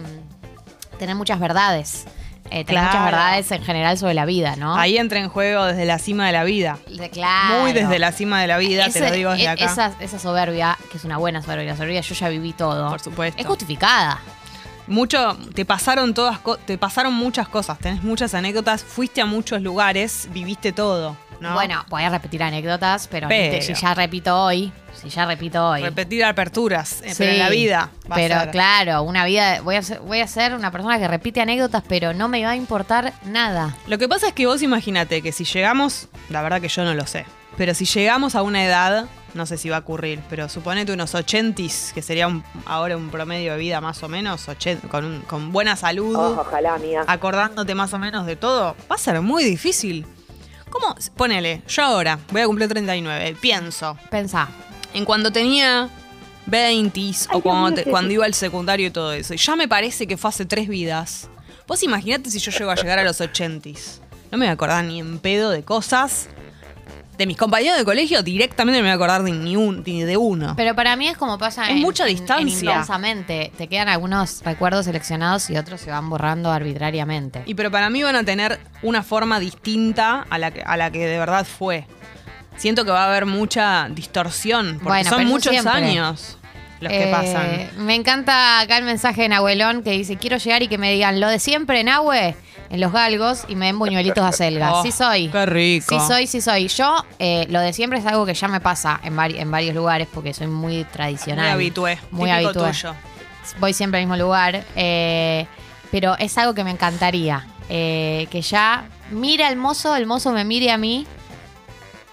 tener 0.98 1.16
muchas 1.16 1.40
verdades 1.40 2.06
eh, 2.50 2.64
muchas 2.66 3.04
verdades 3.04 3.50
en 3.50 3.62
general 3.62 3.96
sobre 3.98 4.14
la 4.14 4.24
vida, 4.24 4.56
¿no? 4.56 4.74
Ahí 4.76 4.98
entra 4.98 5.20
en 5.20 5.28
juego 5.28 5.64
desde 5.64 5.84
la 5.84 5.98
cima 5.98 6.26
de 6.26 6.32
la 6.32 6.44
vida. 6.44 6.78
claro. 7.12 7.60
Muy 7.60 7.72
desde 7.72 7.98
la 7.98 8.12
cima 8.12 8.40
de 8.40 8.46
la 8.46 8.58
vida, 8.58 8.88
te 8.90 9.00
lo 9.00 9.10
digo 9.10 9.30
desde 9.30 9.44
e, 9.44 9.48
acá. 9.48 9.64
Esa, 9.64 9.92
esa 10.00 10.18
soberbia, 10.18 10.78
que 10.90 10.98
es 10.98 11.04
una 11.04 11.18
buena 11.18 11.42
soberbia, 11.42 11.72
la 11.72 11.76
soberbia 11.76 12.00
yo 12.00 12.14
ya 12.14 12.28
viví 12.28 12.52
todo. 12.52 12.90
Por 12.90 13.00
supuesto. 13.00 13.40
Es 13.40 13.46
justificada. 13.46 14.20
Mucho, 14.86 15.36
te 15.54 15.64
pasaron 15.64 16.12
todas, 16.12 16.40
te 16.66 16.76
pasaron 16.76 17.14
muchas 17.14 17.48
cosas, 17.48 17.78
tenés 17.78 18.02
muchas 18.02 18.34
anécdotas, 18.34 18.82
fuiste 18.82 19.20
a 19.20 19.26
muchos 19.26 19.62
lugares, 19.62 20.28
viviste 20.32 20.72
todo. 20.72 21.16
¿No? 21.42 21.54
Bueno, 21.54 21.84
voy 21.88 22.04
a 22.04 22.08
repetir 22.08 22.42
anécdotas, 22.42 23.08
pero, 23.08 23.28
si 23.28 23.74
ya 23.74 23.94
repito 23.94 24.42
hoy, 24.42 24.72
si 24.94 25.08
ya 25.08 25.26
repito 25.26 25.68
hoy. 25.68 25.82
Repetir 25.82 26.24
aperturas, 26.24 27.02
eh, 27.02 27.12
pero 27.18 27.32
en 27.32 27.38
la 27.38 27.50
vida. 27.50 27.90
pero 28.14 28.50
claro, 28.50 29.02
una 29.02 29.24
vida. 29.24 29.60
Voy 29.62 29.76
a, 29.76 29.82
ser, 29.82 30.00
voy 30.00 30.20
a 30.20 30.26
ser 30.26 30.54
una 30.54 30.70
persona 30.70 30.98
que 30.98 31.08
repite 31.08 31.40
anécdotas, 31.40 31.82
pero 31.86 32.14
no 32.14 32.28
me 32.28 32.42
va 32.44 32.50
a 32.50 32.56
importar 32.56 33.12
nada. 33.24 33.76
Lo 33.86 33.98
que 33.98 34.08
pasa 34.08 34.28
es 34.28 34.32
que 34.32 34.46
vos 34.46 34.62
imagínate 34.62 35.20
que 35.20 35.32
si 35.32 35.44
llegamos, 35.44 36.08
la 36.30 36.42
verdad 36.42 36.60
que 36.60 36.68
yo 36.68 36.84
no 36.84 36.94
lo 36.94 37.06
sé, 37.06 37.26
pero 37.56 37.74
si 37.74 37.84
llegamos 37.84 38.34
a 38.34 38.42
una 38.42 38.64
edad, 38.64 39.06
no 39.34 39.46
sé 39.46 39.58
si 39.58 39.68
va 39.68 39.76
a 39.76 39.80
ocurrir, 39.80 40.20
pero 40.30 40.48
suponete 40.48 40.92
unos 40.92 41.14
ochentis, 41.14 41.92
que 41.94 42.02
sería 42.02 42.28
ahora 42.66 42.96
un 42.96 43.10
promedio 43.10 43.52
de 43.52 43.58
vida 43.58 43.80
más 43.80 44.02
o 44.02 44.08
menos, 44.08 44.46
con, 44.90 45.22
con 45.22 45.52
buena 45.52 45.76
salud. 45.76 46.16
ojalá, 46.16 46.74
amiga. 46.74 47.04
Acordándote 47.06 47.74
más 47.74 47.92
o 47.92 47.98
menos 47.98 48.26
de 48.26 48.36
todo, 48.36 48.76
va 48.90 48.96
a 48.96 48.98
ser 48.98 49.20
muy 49.20 49.44
difícil. 49.44 50.06
¿Cómo? 50.72 50.96
Ponele, 51.16 51.62
yo 51.68 51.82
ahora 51.84 52.18
voy 52.30 52.40
a 52.40 52.46
cumplir 52.46 52.68
39, 52.68 53.36
pienso. 53.40 53.96
Pensá. 54.10 54.48
En 54.94 55.04
cuando 55.04 55.30
tenía 55.30 55.90
20 56.46 57.00
o 57.32 57.40
cuando, 57.42 57.84
cuando 57.84 58.12
iba 58.12 58.24
al 58.24 58.32
secundario 58.32 58.86
y 58.86 58.90
todo 58.90 59.12
eso. 59.12 59.34
Y 59.34 59.36
ya 59.36 59.54
me 59.54 59.68
parece 59.68 60.06
que 60.06 60.16
fue 60.16 60.30
hace 60.30 60.46
tres 60.46 60.68
vidas. 60.68 61.28
Vos 61.68 61.82
imaginate 61.82 62.30
si 62.30 62.38
yo 62.38 62.50
llego 62.50 62.70
a 62.70 62.74
llegar 62.74 62.98
a 62.98 63.04
los 63.04 63.20
80 63.20 63.68
No 64.30 64.38
me 64.38 64.46
voy 64.46 64.48
a 64.48 64.52
acordar 64.52 64.84
ni 64.84 64.98
en 64.98 65.18
pedo 65.18 65.50
de 65.50 65.62
cosas 65.62 66.28
De 67.22 67.26
mis 67.28 67.36
compañeros 67.36 67.78
de 67.78 67.84
colegio 67.84 68.20
directamente 68.24 68.78
no 68.80 68.82
me 68.82 68.88
voy 68.88 68.92
a 68.92 68.94
acordar 68.94 69.22
de 69.22 69.30
ni, 69.30 69.54
un, 69.54 69.84
ni 69.86 70.02
de 70.02 70.16
uno. 70.16 70.54
Pero 70.56 70.74
para 70.74 70.96
mí 70.96 71.06
es 71.06 71.16
como 71.16 71.38
pasa 71.38 71.66
Es 71.66 71.70
en, 71.70 71.78
mucha 71.78 72.02
en- 72.02 72.10
en 72.10 72.16
distancia. 72.16 72.70
intensamente. 72.70 73.52
Te 73.56 73.68
quedan 73.68 73.88
algunos 73.88 74.42
recuerdos 74.44 74.86
seleccionados 74.86 75.48
y 75.50 75.56
otros 75.56 75.80
se 75.80 75.92
van 75.92 76.10
borrando 76.10 76.50
arbitrariamente. 76.50 77.44
Y 77.46 77.54
pero 77.54 77.70
para 77.70 77.90
mí 77.90 78.02
van 78.02 78.16
a 78.16 78.24
tener 78.24 78.58
una 78.82 79.04
forma 79.04 79.38
distinta 79.38 80.26
a 80.28 80.36
la 80.38 80.50
que, 80.50 80.62
a 80.62 80.76
la 80.76 80.90
que 80.90 81.06
de 81.06 81.16
verdad 81.16 81.46
fue. 81.46 81.86
Siento 82.56 82.84
que 82.84 82.90
va 82.90 83.04
a 83.04 83.08
haber 83.08 83.24
mucha 83.26 83.86
distorsión, 83.90 84.74
porque 84.82 84.88
Bueno, 84.88 85.10
son 85.10 85.24
muchos 85.26 85.52
siempre. 85.52 85.72
años 85.74 86.38
los 86.80 86.90
que 86.92 87.04
Eh, 87.08 87.12
pasan. 87.12 87.70
Me 87.86 87.94
encanta 87.94 88.58
acá 88.58 88.78
el 88.78 88.84
mensaje 88.84 89.22
de 89.22 89.28
Nahuelón 89.28 89.84
que 89.84 89.92
dice, 89.92 90.16
quiero 90.16 90.38
llegar 90.38 90.64
y 90.64 90.66
que 90.68 90.76
me 90.78 90.90
digan 90.92 91.20
lo 91.20 91.28
de 91.28 91.38
siempre, 91.38 91.84
Nahue, 91.84 92.34
en 92.72 92.80
los 92.80 92.90
galgos 92.90 93.44
y 93.48 93.54
me 93.54 93.66
den 93.66 93.78
buñuelitos 93.78 94.24
de 94.24 94.28
acelga. 94.28 94.72
Oh, 94.74 94.82
sí 94.82 94.90
soy. 94.90 95.28
Qué 95.28 95.46
rico. 95.46 95.86
Sí 96.00 96.04
soy, 96.08 96.26
sí 96.26 96.40
soy. 96.40 96.66
Yo, 96.68 97.04
eh, 97.20 97.46
lo 97.50 97.60
de 97.60 97.72
siempre 97.72 97.98
es 98.00 98.06
algo 98.06 98.26
que 98.26 98.34
ya 98.34 98.48
me 98.48 98.60
pasa 98.60 98.98
en, 99.04 99.14
vari- 99.16 99.38
en 99.38 99.50
varios 99.50 99.74
lugares 99.74 100.08
porque 100.12 100.32
soy 100.34 100.46
muy 100.48 100.82
tradicional. 100.84 101.44
Muy 101.44 101.52
habitué. 101.52 101.98
Muy 102.10 102.30
habitué. 102.30 102.70
tuyo. 102.72 102.94
Voy 103.60 103.72
siempre 103.74 104.00
al 104.00 104.06
mismo 104.06 104.16
lugar. 104.16 104.64
eh, 104.74 105.46
pero 105.90 106.16
es 106.18 106.36
algo 106.38 106.54
que 106.54 106.64
me 106.64 106.70
encantaría. 106.70 107.46
eh, 107.68 108.26
que 108.30 108.40
ya 108.42 108.84
mire 109.10 109.44
al 109.44 109.56
mozo, 109.56 109.94
el 109.94 110.06
mozo 110.06 110.32
me 110.32 110.44
mire 110.44 110.70
a 110.72 110.78
mí 110.78 111.06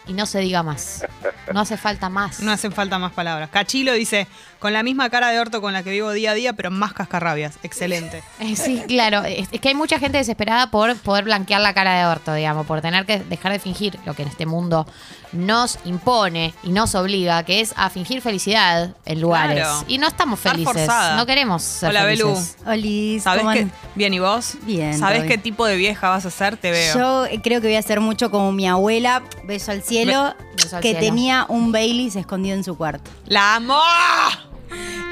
y 0.07 0.13
no 0.13 0.25
se 0.25 0.39
diga 0.39 0.63
más. 0.63 1.05
No 1.53 1.59
hace 1.61 1.77
falta 1.77 2.09
más. 2.09 2.39
No 2.41 2.51
hacen 2.51 2.71
falta 2.71 2.97
más 2.99 3.11
palabras. 3.13 3.49
Cachilo 3.49 3.93
dice, 3.93 4.27
con 4.59 4.73
la 4.73 4.83
misma 4.83 5.09
cara 5.09 5.29
de 5.29 5.39
orto 5.39 5.61
con 5.61 5.73
la 5.73 5.83
que 5.83 5.91
vivo 5.91 6.11
día 6.11 6.31
a 6.31 6.33
día, 6.33 6.53
pero 6.53 6.69
más 6.71 6.93
cascarrabias. 6.93 7.57
Excelente. 7.63 8.21
Eh, 8.39 8.55
Sí, 8.55 8.83
claro. 8.87 9.23
Es, 9.23 9.47
es 9.51 9.59
que 9.61 9.69
hay 9.69 9.75
mucha 9.75 9.99
gente 9.99 10.17
desesperada 10.17 10.69
por 10.71 10.95
poder 10.97 11.23
blanquear 11.25 11.61
la 11.61 11.73
cara 11.73 11.97
de 11.99 12.05
orto, 12.05 12.33
digamos, 12.33 12.65
por 12.65 12.81
tener 12.81 13.05
que 13.05 13.19
dejar 13.19 13.51
de 13.51 13.59
fingir 13.59 13.97
lo 14.05 14.13
que 14.13 14.21
en 14.23 14.27
este 14.29 14.45
mundo 14.45 14.85
nos 15.31 15.77
impone 15.85 16.53
y 16.63 16.71
nos 16.71 16.95
obliga, 16.95 17.43
que 17.43 17.61
es 17.61 17.73
a 17.77 17.89
fingir 17.89 18.21
felicidad 18.21 18.95
en 19.05 19.21
lugares. 19.21 19.59
Claro. 19.63 19.83
Y 19.87 19.97
no 19.97 20.07
estamos 20.07 20.39
felices. 20.39 20.89
No 21.15 21.25
queremos 21.25 21.61
ser 21.63 21.89
Hola, 21.89 22.05
Belú. 22.05 22.33
felices. 22.35 22.57
Olis, 22.65 23.23
¿Sabes 23.23 23.41
¿cómo 23.43 23.53
qué? 23.53 23.67
Bien, 23.95 24.13
¿y 24.13 24.19
vos? 24.19 24.53
Bien, 24.63 24.97
¿Sabes 24.97 25.19
todo 25.19 25.27
qué 25.27 25.37
tipo 25.37 25.65
de 25.65 25.75
vieja 25.77 26.09
vas 26.09 26.25
a 26.25 26.31
ser? 26.31 26.57
Te 26.57 26.71
veo. 26.71 26.95
Yo 26.97 27.25
eh, 27.25 27.39
creo 27.43 27.61
que 27.61 27.67
voy 27.67 27.75
a 27.75 27.79
hacer 27.79 27.99
mucho 27.99 28.31
como 28.31 28.51
mi 28.51 28.67
abuela, 28.67 29.21
beso 29.43 29.71
al 29.71 29.83
cielo, 29.83 30.33
Beso 30.55 30.77
al 30.77 30.81
que 30.81 30.89
cielo. 30.91 31.05
tenía 31.05 31.45
un 31.49 31.71
Baileys 31.71 32.15
escondido 32.15 32.55
en 32.55 32.63
su 32.63 32.75
cuarto. 32.77 33.09
¡La 33.25 33.55
amo! 33.55 33.77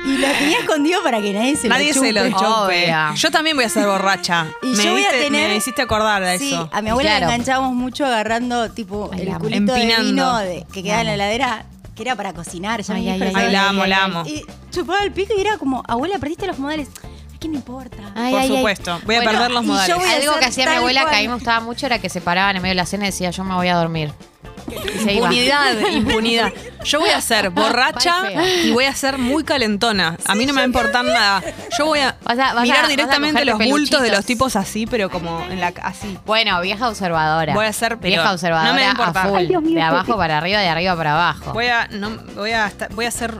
Y 0.06 0.18
lo 0.18 0.28
tenía 0.28 0.60
escondido 0.60 1.04
para 1.04 1.20
que 1.22 1.34
nadie 1.34 1.56
se 1.58 1.68
Nadie 1.68 1.88
lo 1.90 1.94
chupe. 1.96 2.08
se 2.08 2.14
lo 2.14 2.30
chupe. 2.30 2.94
Yo 3.16 3.32
también 3.32 3.58
voy 3.58 3.66
a 3.66 3.70
ser 3.70 3.86
borracha. 3.88 4.48
Y 4.62 4.68
me, 4.68 4.84
yo 4.84 4.92
voy 4.92 5.04
a 5.04 5.10
tener- 5.12 5.50
me 5.50 5.56
hiciste 5.58 5.82
acordar 5.82 6.24
de 6.24 6.38
Sí, 6.40 6.54
eso. 6.54 6.70
a 6.72 6.82
mi 6.82 6.90
abuela 6.90 7.10
Claro. 7.12 7.28
la 7.28 7.34
enganchábamos 7.36 7.74
mucho 7.74 8.06
agarrando 8.06 8.70
tipo 8.72 9.10
Ay, 9.12 9.22
el 9.24 9.38
culito 9.38 9.58
Empinando. 9.76 9.96
de 9.98 10.04
vino 10.04 10.38
de- 10.40 10.66
que 10.72 10.84
quedaba 10.84 11.02
en 11.02 11.08
la 11.08 11.14
heladera, 11.16 11.66
que 11.96 12.04
era 12.04 12.16
para 12.16 12.34
cocinar. 12.34 12.82
Ya 12.84 12.94
Ay, 12.96 13.10
ay, 13.10 13.32
ay, 13.36 13.52
la 13.52 13.70
amo, 13.70 13.86
la 13.86 14.04
amo. 14.04 14.24
Y 14.26 14.44
chupaba 14.72 15.04
el 15.04 15.12
pico 15.12 15.34
y 15.38 15.42
era 15.42 15.58
como, 15.58 15.84
abuela, 15.88 16.20
perdiste 16.20 16.48
los 16.48 16.60
modales. 16.60 16.88
¿A 17.36 17.40
qué 17.40 17.50
me 17.50 17.56
importa? 17.58 17.98
Ay, 18.16 18.32
Por 18.32 18.42
ay, 18.42 18.50
ay. 18.50 18.56
supuesto. 18.56 19.00
Voy 19.06 19.16
a 19.16 19.20
Bueno, 19.20 19.32
perder 19.32 19.52
los 19.52 19.64
modales. 19.66 19.96
Algo 19.96 20.40
que 20.40 20.46
hacía 20.46 20.70
mi 20.70 20.76
abuela 20.78 21.06
que 21.10 21.16
a 21.16 21.20
mí 21.20 21.28
me 21.28 21.34
gustaba 21.36 21.60
mucho 21.60 21.86
era 21.86 22.00
que 22.00 22.10
se 22.10 22.22
paraban 22.22 22.56
en 22.56 22.62
medio 22.62 22.72
de 22.72 22.76
la 22.76 22.86
cena 22.86 23.04
y 23.04 23.08
decía, 23.08 23.30
yo 23.32 23.44
me 23.44 23.54
voy 23.56 23.68
a 23.68 23.76
dormir. 23.76 24.12
Y 24.68 25.00
se 25.00 25.14
iba. 25.14 25.28
Impunidad, 25.28 25.80
impunidad. 25.92 26.52
Yo 26.88 27.00
voy 27.00 27.10
a 27.10 27.22
ser 27.22 27.50
borracha 27.52 28.32
y 28.64 28.72
voy 28.72 28.86
a 28.86 28.94
ser 28.96 29.18
muy 29.18 29.44
calentona. 29.44 30.18
A 30.26 30.36
mí 30.36 30.46
no 30.46 30.54
me 30.54 30.62
va 30.62 30.64
a 30.64 30.68
importar 30.68 31.04
nada. 31.06 31.44
Yo 31.78 31.86
voy 31.86 32.00
a, 32.00 32.16
vas 32.24 32.36
mirar 32.38 32.56
vas 32.56 32.70
a 32.86 32.88
directamente 32.88 33.42
cogerte 33.42 33.46
los 33.46 33.58
bultos 33.58 33.90
de 33.90 33.98
peluchitos. 33.98 34.18
los 34.18 34.26
tipos 34.26 34.56
así, 34.56 34.88
pero 34.88 35.10
como 35.10 35.44
en 35.50 35.60
la 35.60 35.74
así. 35.84 36.18
Bueno, 36.26 36.60
vieja 36.62 36.88
observadora. 36.88 37.54
Voy 37.54 37.66
a 37.66 37.74
ser, 37.74 37.98
pero 37.98 38.08
vieja 38.16 38.32
observadora 38.32 38.70
no 38.70 38.76
me 38.76 38.94
va 38.94 39.06
a 39.22 39.28
full. 39.28 39.38
Ay, 39.38 39.48
Dios 39.48 39.62
mío, 39.62 39.76
de 39.76 39.82
abajo 39.82 40.18
para 40.18 40.38
arriba, 40.38 40.60
de 40.60 40.68
arriba 40.70 40.96
para 40.96 41.14
abajo. 41.14 41.54
Voy 41.54 41.68
a, 41.68 41.88
no, 41.92 42.12
voy 42.36 42.52
a, 42.52 42.68
estar- 42.68 42.90
voy 42.94 43.06
a 43.06 43.12
ser, 43.12 43.34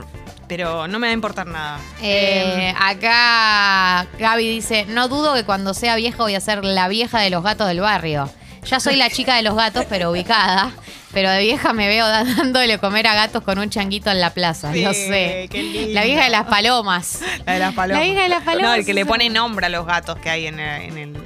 pero 0.46 0.86
no 0.88 0.98
me 0.98 1.06
va 1.06 1.10
a 1.10 1.14
importar 1.14 1.46
nada. 1.46 1.78
Eh, 2.02 2.74
acá 2.78 4.06
Gaby 4.18 4.48
dice, 4.48 4.86
no 4.88 5.08
dudo 5.08 5.34
que 5.34 5.44
cuando 5.44 5.74
sea 5.74 5.96
vieja 5.96 6.18
voy 6.18 6.34
a 6.34 6.40
ser 6.40 6.64
la 6.64 6.88
vieja 6.88 7.20
de 7.20 7.30
los 7.30 7.42
gatos 7.42 7.66
del 7.68 7.80
barrio. 7.80 8.30
Ya 8.64 8.80
soy 8.80 8.96
la 8.96 9.08
chica 9.10 9.36
de 9.36 9.42
los 9.42 9.54
gatos, 9.54 9.84
pero 9.88 10.10
ubicada. 10.10 10.72
Pero 11.12 11.30
de 11.30 11.40
vieja 11.40 11.72
me 11.72 11.88
veo 11.88 12.06
dándole 12.06 12.78
comer 12.78 13.06
a 13.06 13.14
gatos 13.14 13.42
con 13.42 13.58
un 13.58 13.70
changuito 13.70 14.10
en 14.10 14.20
la 14.20 14.30
plaza. 14.30 14.72
Sí, 14.72 14.84
no 14.84 14.92
sé. 14.92 15.48
qué 15.50 15.62
lindo. 15.62 15.94
La 15.94 16.04
vieja 16.04 16.24
de 16.24 16.30
las 16.30 16.44
palomas. 16.46 17.20
La 17.46 17.54
de 17.54 17.58
las 17.60 17.74
palomas. 17.74 18.02
La 18.04 18.06
hija 18.10 18.22
de 18.22 18.28
las 18.28 18.42
palomas. 18.42 18.68
No, 18.70 18.74
el 18.74 18.84
que 18.84 18.94
le 18.94 19.06
pone 19.06 19.30
nombre 19.30 19.66
a 19.66 19.68
los 19.70 19.86
gatos 19.86 20.18
que 20.18 20.28
hay 20.30 20.46
en, 20.46 20.60
el- 20.60 20.82
en 20.82 20.98
el- 20.98 21.22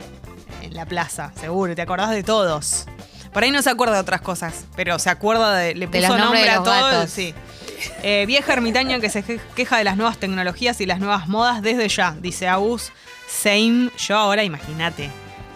en 0.62 0.74
la 0.74 0.86
plaza, 0.86 1.32
seguro. 1.40 1.74
Te 1.74 1.82
acordás 1.82 2.10
de 2.10 2.22
todos. 2.22 2.86
Por 3.32 3.42
ahí 3.42 3.50
no 3.50 3.60
se 3.62 3.70
acuerda 3.70 3.94
de 3.94 4.00
otras 4.00 4.20
cosas, 4.20 4.66
pero 4.76 4.98
se 4.98 5.10
acuerda 5.10 5.56
de. 5.56 5.74
Le 5.74 5.88
puso 5.88 6.16
nombre 6.16 6.48
a 6.48 6.62
todos. 6.62 7.10
Sí. 7.10 7.34
Eh, 8.04 8.24
vieja 8.28 8.52
ermitaña 8.52 9.00
que 9.00 9.08
se 9.10 9.24
que- 9.24 9.40
queja 9.56 9.76
de 9.78 9.84
las 9.84 9.96
nuevas 9.96 10.18
tecnologías 10.18 10.80
y 10.80 10.86
las 10.86 11.00
nuevas 11.00 11.26
modas 11.28 11.60
desde 11.62 11.88
ya, 11.88 12.14
dice 12.20 12.46
Agus. 12.46 12.92
Same. 13.26 13.90
Yo 13.98 14.16
ahora, 14.16 14.44
imagínate. 14.44 15.10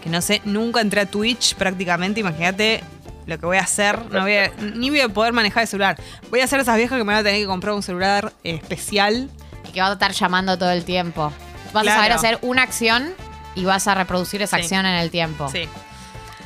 Que 0.07 0.13
no 0.13 0.23
sé, 0.23 0.41
nunca 0.45 0.81
entré 0.81 1.01
a 1.01 1.07
Twitch 1.07 1.57
prácticamente. 1.57 2.21
Imagínate 2.21 2.85
lo 3.27 3.41
que 3.41 3.45
voy 3.47 3.57
a 3.57 3.63
hacer. 3.63 3.99
No 4.13 4.21
voy 4.23 4.37
a- 4.37 4.53
ni 4.77 4.89
voy 4.89 5.01
a 5.01 5.09
poder 5.09 5.33
manejar 5.33 5.63
el 5.63 5.69
celular. 5.69 5.97
Voy 6.31 6.39
a 6.43 6.47
ser 6.47 6.61
esas 6.61 6.77
viejas 6.77 6.97
que 6.97 7.03
me 7.03 7.13
van 7.13 7.23
a 7.23 7.25
tener 7.25 7.41
que 7.41 7.47
comprar 7.47 7.75
un 7.75 7.83
celular 7.83 8.33
eh, 8.45 8.55
especial. 8.55 9.29
Y 9.69 9.73
que 9.73 9.81
va 9.81 9.89
a 9.89 9.93
estar 9.95 10.13
llamando 10.13 10.57
todo 10.57 10.71
el 10.71 10.85
tiempo. 10.85 11.33
Vas 11.73 11.83
Claro. 11.83 11.91
a 11.91 11.95
saber 11.97 12.13
hacer 12.13 12.39
una 12.43 12.63
acción 12.63 13.15
y 13.57 13.65
vas 13.65 13.89
a 13.89 13.97
reproducir 13.97 14.43
esa 14.43 14.59
Sí. 14.59 14.63
acción 14.63 14.87
en 14.87 14.95
el 14.95 15.11
tiempo. 15.11 15.49
Sí. 15.51 15.69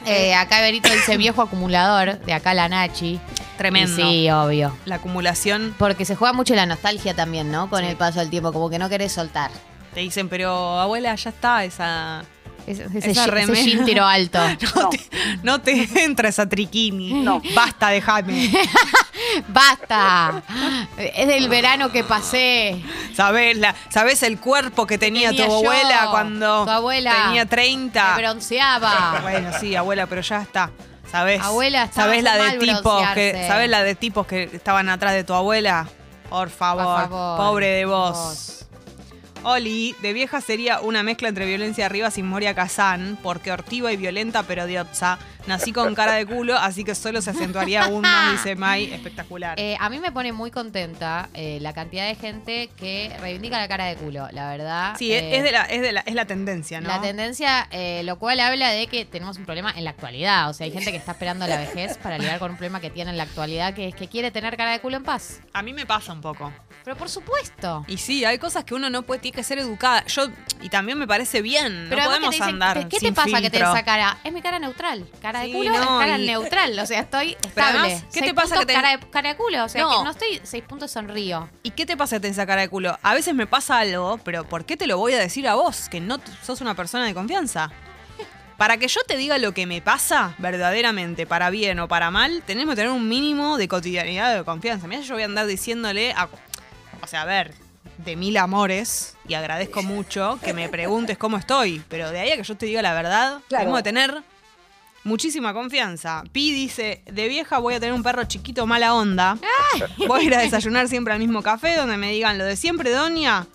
Eh, 0.07 0.35
acá 0.35 0.62
Berito 0.62 0.88
dice 0.90 1.19
viejo 1.19 1.43
acumulador, 1.43 2.19
de 2.21 2.33
acá 2.33 2.55
la 2.55 2.67
Nachi. 2.71 3.21
Tremendo. 3.59 4.00
Y 4.00 4.23
sí, 4.25 4.31
obvio. 4.31 4.75
La 4.87 4.95
acumulación. 4.95 5.75
Porque 5.79 6.07
se 6.07 6.17
juega 6.17 6.33
mucho 6.33 6.55
la 6.55 6.64
nostalgia 6.64 7.14
también, 7.14 7.52
¿no? 7.52 7.69
Con 7.69 7.85
el 7.85 7.95
paso 7.97 8.21
del 8.21 8.31
tiempo, 8.31 8.55
como 8.55 8.71
que 8.71 8.79
no 8.79 8.88
querés 8.88 9.12
soltar. 9.12 9.50
Te 9.93 10.00
dicen, 10.00 10.31
pero 10.31 10.81
abuela, 10.81 11.14
ya 11.14 11.29
está 11.29 11.62
esa. 11.64 12.23
Ese, 12.67 12.87
ese, 12.95 13.21
alto. 14.00 14.38
No, 14.75 14.88
Te, 14.90 15.00
no 15.43 15.61
te 15.61 15.88
entra 16.05 16.29
esa 16.29 16.49
triquini. 16.49 17.12
No. 17.23 17.43
Basta, 17.55 17.88
déjame. 17.88 18.50
¡Basta! 19.49 20.43
Es 20.97 21.26
del 21.26 21.49
verano 21.49 21.90
que 21.93 22.05
pasé. 22.05 22.83
¿Sabés, 23.14 23.57
la, 23.57 23.75
¿Sabés 23.88 24.23
el 24.23 24.38
cuerpo 24.38 24.87
que 24.87 24.99
tenía, 24.99 25.31
Tenía 25.31 25.45
tu 25.47 25.50
yo, 25.50 25.57
abuela 25.59 26.09
cuando 26.11 26.64
tu 26.64 26.71
abuela. 26.71 27.25
tenía 27.25 27.47
30? 27.47 28.17
Me 28.17 28.23
bronceaba. 28.23 29.21
Bueno, 29.23 29.50
sí, 29.61 29.76
abuela, 29.76 30.07
pero 30.07 30.21
ya 30.23 30.43
está. 30.43 30.71
¿Sabés? 31.11 31.43
Abuela, 31.43 31.90
¿Sabés 31.93 32.23
la 32.23 32.37
de 32.37 32.59
tipos 32.59 32.76
que 33.14 33.33
broncearse. 33.33 33.49
¿Sabés 33.49 33.69
la 33.71 33.83
de 33.83 33.95
tipos 33.97 34.26
que 34.26 34.45
estaban 34.45 34.88
atrás 34.88 35.12
de 35.14 35.25
tu 35.25 35.35
abuela? 35.35 35.88
Por 36.29 36.50
favor, 36.50 36.85
Por 36.85 37.09
favor. 37.11 37.37
pobre 37.37 37.67
de 37.67 37.85
vos. 37.85 38.17
Vos. 38.17 38.60
Oli, 39.43 39.95
de 40.03 40.13
vieja 40.13 40.43
sería 40.43 40.81
una 40.81 41.03
mezcla 41.03 41.29
entre 41.29 41.47
violencia 41.47 41.87
arriba 41.87 42.11
sin 42.11 42.27
Moria 42.27 42.55
Kazan, 42.55 43.17
porque 43.23 43.53
hortiva 43.53 43.91
y 43.91 43.97
violenta 43.97 44.43
pero 44.43 44.67
diotza. 44.67 45.19
Nací 45.47 45.73
con 45.73 45.95
cara 45.95 46.13
de 46.15 46.27
culo, 46.27 46.57
así 46.57 46.85
que 46.85 46.95
solo 46.95 47.21
se 47.23 47.31
acentuaría 47.31 47.85
aún 47.85 48.03
más, 48.03 48.33
dice 48.33 48.55
Mai. 48.57 48.93
Espectacular. 48.93 49.59
Eh, 49.59 49.77
a 49.81 49.89
mí 49.89 49.99
me 49.99 50.13
pone 50.13 50.33
muy 50.33 50.51
contenta 50.51 51.29
eh, 51.35 51.59
la 51.61 51.73
cantidad 51.73 52.07
de 52.07 52.15
gente 52.15 52.71
que 52.77 53.15
reivindica 53.21 53.59
la 53.59 53.69
cara 53.69 53.87
de 53.87 53.97
culo, 53.97 54.29
la 54.33 54.51
verdad. 54.51 54.95
sí, 54.99 55.13
Eh, 55.13 55.37
es, 55.37 55.43
de 55.43 55.53
la, 55.53 55.63
es, 55.65 55.83
de 55.83 55.93
la, 55.93 56.01
es 56.01 56.15
la 56.15 56.25
tendencia, 56.25 56.81
¿no? 56.81 56.89
La 56.89 57.01
tendencia, 57.01 57.69
lo 58.05 58.19
cual 58.19 58.41
habla 58.41 58.71
de 58.71 58.87
que 58.87 59.05
tenemos 59.05 59.39
un 59.39 59.45
problema 59.45 59.73
en 59.77 59.85
la 59.85 59.91
actualidad. 59.91 60.49
O 60.51 60.53
sea, 60.53 60.67
hay 60.67 60.73
gente 60.73 60.91
que 60.91 60.97
está 60.99 61.13
esperando 61.13 61.47
la 61.47 61.57
vejez 61.57 61.99
para 61.99 62.19
lidiar 62.19 62.39
con 62.39 62.51
un 62.51 62.57
problema 62.57 62.81
que 62.81 62.91
tiene 62.91 63.11
en 63.11 63.17
la 63.17 63.25
actualidad, 63.25 63.75
que 63.75 63.89
es 63.89 63.95
que 63.95 64.09
quiere 64.09 64.31
tener 64.31 64.57
cara 64.57 64.73
de 64.73 64.81
culo 64.81 64.97
en 64.97 65.05
paz. 65.05 65.41
A 65.53 65.63
mí 65.63 65.73
me 65.73 65.87
pasa 65.87 66.13
un 66.13 66.21
poco. 66.21 66.53
Pero 66.85 66.97
por 66.97 67.11
supuesto. 67.11 67.85
Y 67.89 67.99
sí, 67.99 68.25
hay 68.25 68.39
cosas 68.39 68.65
que 68.65 68.75
uno 68.75 68.89
no 68.89 69.03
puede, 69.03 69.21
tiene 69.21 69.37
que 69.37 69.45
ser 69.45 69.59
educada. 69.59 70.05
Yo, 70.07 70.29
y 70.63 70.71
también 70.71 70.99
me 70.99 71.07
parece 71.07 71.43
bien, 71.43 71.87
Pero 71.91 72.03
no 72.03 72.09
podemos 72.09 72.31
te 72.31 72.37
dicen, 72.37 72.49
andar 72.55 72.89
¿qué 72.89 72.99
te 72.99 73.07
sin 73.07 73.15
pasa 73.15 73.41
que 73.43 73.51
tenés 73.51 73.69
esa 73.69 73.85
cara? 73.85 74.19
Es 74.25 74.33
mi 74.33 74.41
cara 74.41 74.59
neutral. 74.59 75.07
Cara 75.21 75.30
de 75.39 75.47
Sí, 75.47 75.53
culo 75.53 75.71
no, 75.71 75.77
es 75.81 75.87
cara 75.87 76.19
y- 76.19 76.27
neutral. 76.27 76.77
O 76.81 76.85
sea, 76.87 76.99
estoy 77.01 77.37
estable. 77.47 77.79
además, 77.79 78.03
¿qué 78.13 78.19
Seis 78.19 78.25
te 78.27 78.35
pasa 78.35 78.59
que 78.59 78.67
te- 78.67 78.75
cara, 78.75 78.97
de, 78.97 79.11
cara 79.11 79.29
de 79.31 79.37
culo. 79.37 79.65
O 79.65 79.69
sea, 79.69 79.83
No. 79.83 79.99
que 79.99 80.05
no 80.05 80.11
estoy 80.11 80.41
seis 80.43 80.65
puntos 80.65 80.91
sonrío. 80.91 81.49
¿Y 81.63 81.71
qué 81.71 81.87
te 81.87 81.97
pasa 81.97 82.17
que 82.17 82.21
tenés 82.21 82.37
esa 82.37 82.47
cara 82.47 82.63
de 82.63 82.69
culo? 82.69 82.99
A 83.03 83.15
veces 83.15 83.33
me 83.35 83.47
pasa 83.47 83.79
algo, 83.79 84.19
pero 84.25 84.43
¿por 84.43 84.65
qué 84.65 84.77
te 84.77 84.89
lo 84.89 84.99
voy 84.99 85.13
a 85.15 85.19
decir 85.19 85.47
a 85.47 85.55
vos? 85.55 85.89
Que 85.89 86.01
no 86.01 86.19
sos 86.43 86.61
una 86.61 86.75
persona 86.75 87.07
de 87.07 87.15
confianza. 87.15 87.71
Para 88.59 88.77
que 88.77 88.89
yo 88.89 89.01
te 89.07 89.17
diga 89.17 89.39
lo 89.39 89.55
que 89.55 89.65
me 89.67 89.81
pasa 89.81 90.35
verdaderamente, 90.39 91.27
para 91.27 91.49
bien 91.49 91.79
o 91.81 91.89
para 91.89 92.11
mal, 92.11 92.43
tenemos 92.45 92.73
que 92.75 92.77
tener 92.83 92.91
un 92.91 93.09
mínimo 93.09 93.57
de 93.57 93.69
cotidianidad 93.69 94.37
de 94.37 94.45
confianza. 94.45 94.87
Mira, 94.87 95.01
yo 95.01 95.15
voy 95.15 95.23
a 95.23 95.27
andar 95.27 95.47
diciéndole 95.47 96.13
a. 96.13 96.29
O 97.03 97.07
sea, 97.07 97.23
a 97.23 97.25
ver, 97.25 97.55
de 97.97 98.17
mil 98.17 98.37
amores, 98.37 99.17
y 99.27 99.33
agradezco 99.35 99.83
mucho 99.83 100.39
que 100.45 100.53
me 100.53 100.69
preguntes 100.69 101.17
cómo 101.17 101.39
estoy, 101.39 101.83
pero 101.89 102.11
de 102.11 102.21
ahí 102.21 102.33
a 102.33 102.37
que 102.37 102.43
yo 102.43 102.55
te 102.57 102.67
diga 102.67 102.83
la 102.83 102.93
verdad, 102.93 103.41
tenemos 103.49 103.79
que 103.79 103.83
tener 103.83 104.23
muchísima 105.04 105.52
confianza. 105.52 106.23
Pi 106.33 106.52
dice: 106.52 107.02
De 107.11 107.28
vieja 107.28 107.59
voy 107.59 107.75
a 107.75 107.80
tener 107.80 107.95
un 107.95 108.02
perro 108.02 108.25
chiquito 108.25 108.66
mala 108.66 108.95
onda. 108.95 109.38
Voy 110.07 110.21
a 110.21 110.25
ir 110.25 110.35
a 110.35 110.40
desayunar 110.40 110.88
siempre 110.88 111.12
al 111.12 111.19
mismo 111.19 111.42
café 111.42 111.76
donde 111.76 111.97
me 111.97 112.11
digan 112.12 112.38
lo 112.38 112.45
de 112.45 112.57
siempre, 112.57 112.90
doña. 112.90 113.47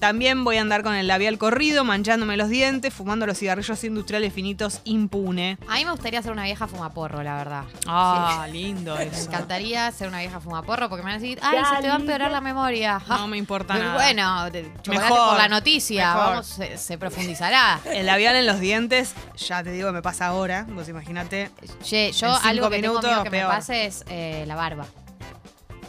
También 0.00 0.44
voy 0.44 0.56
a 0.58 0.60
andar 0.60 0.82
con 0.84 0.94
el 0.94 1.08
labial 1.08 1.38
corrido, 1.38 1.84
manchándome 1.84 2.36
los 2.36 2.48
dientes, 2.48 2.94
fumando 2.94 3.26
los 3.26 3.36
cigarrillos 3.38 3.82
industriales 3.82 4.32
finitos 4.32 4.80
impune. 4.84 5.58
A 5.68 5.74
mí 5.74 5.84
me 5.84 5.90
gustaría 5.90 6.22
ser 6.22 6.30
una 6.32 6.44
vieja 6.44 6.68
fumaporro, 6.68 7.22
la 7.22 7.34
verdad. 7.36 7.64
Ah, 7.86 8.46
lindo 8.50 8.94
Me 8.96 9.04
eso. 9.04 9.26
encantaría 9.28 9.90
ser 9.90 10.08
una 10.08 10.20
vieja 10.20 10.38
fumaporro 10.40 10.88
porque 10.88 11.02
me 11.02 11.10
van 11.10 11.18
a 11.18 11.20
decir, 11.22 11.38
ay, 11.42 11.58
se 11.74 11.82
te 11.82 11.88
va 11.88 11.94
a 11.94 11.98
empeorar 11.98 12.30
la 12.30 12.40
memoria. 12.40 13.00
No 13.08 13.26
me 13.26 13.36
importa 13.38 13.74
Pero 13.74 13.86
nada. 13.86 13.96
Bueno, 13.96 14.72
chocolate 14.82 15.08
Mejor, 15.10 15.28
por 15.30 15.38
la 15.38 15.48
noticia, 15.48 16.14
mejor. 16.14 16.28
vamos, 16.30 16.46
se, 16.46 16.78
se 16.78 16.96
profundizará. 16.98 17.80
El 17.84 18.06
labial 18.06 18.36
en 18.36 18.46
los 18.46 18.60
dientes, 18.60 19.14
ya 19.36 19.64
te 19.64 19.72
digo, 19.72 19.90
me 19.92 20.00
pasa 20.02 20.26
ahora. 20.26 20.64
Vos 20.68 20.88
imagínate. 20.88 21.50
Che, 21.82 22.12
yo 22.12 22.28
En 22.28 22.34
cinco 22.34 22.48
algo 22.48 22.70
que 22.70 22.76
tengo 22.80 22.88
minutos, 22.94 23.10
miedo 23.10 23.24
que 23.24 23.30
peor. 23.30 23.48
me 23.48 23.54
pase 23.56 23.86
es 23.86 24.04
eh, 24.08 24.44
la 24.46 24.54
barba. 24.54 24.86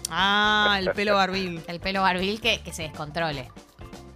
Ah, 0.09 0.77
el 0.79 0.91
pelo 0.93 1.15
barbil. 1.15 1.61
El 1.67 1.79
pelo 1.79 2.01
barbil 2.01 2.41
que, 2.41 2.61
que 2.61 2.73
se 2.73 2.83
descontrole. 2.83 3.51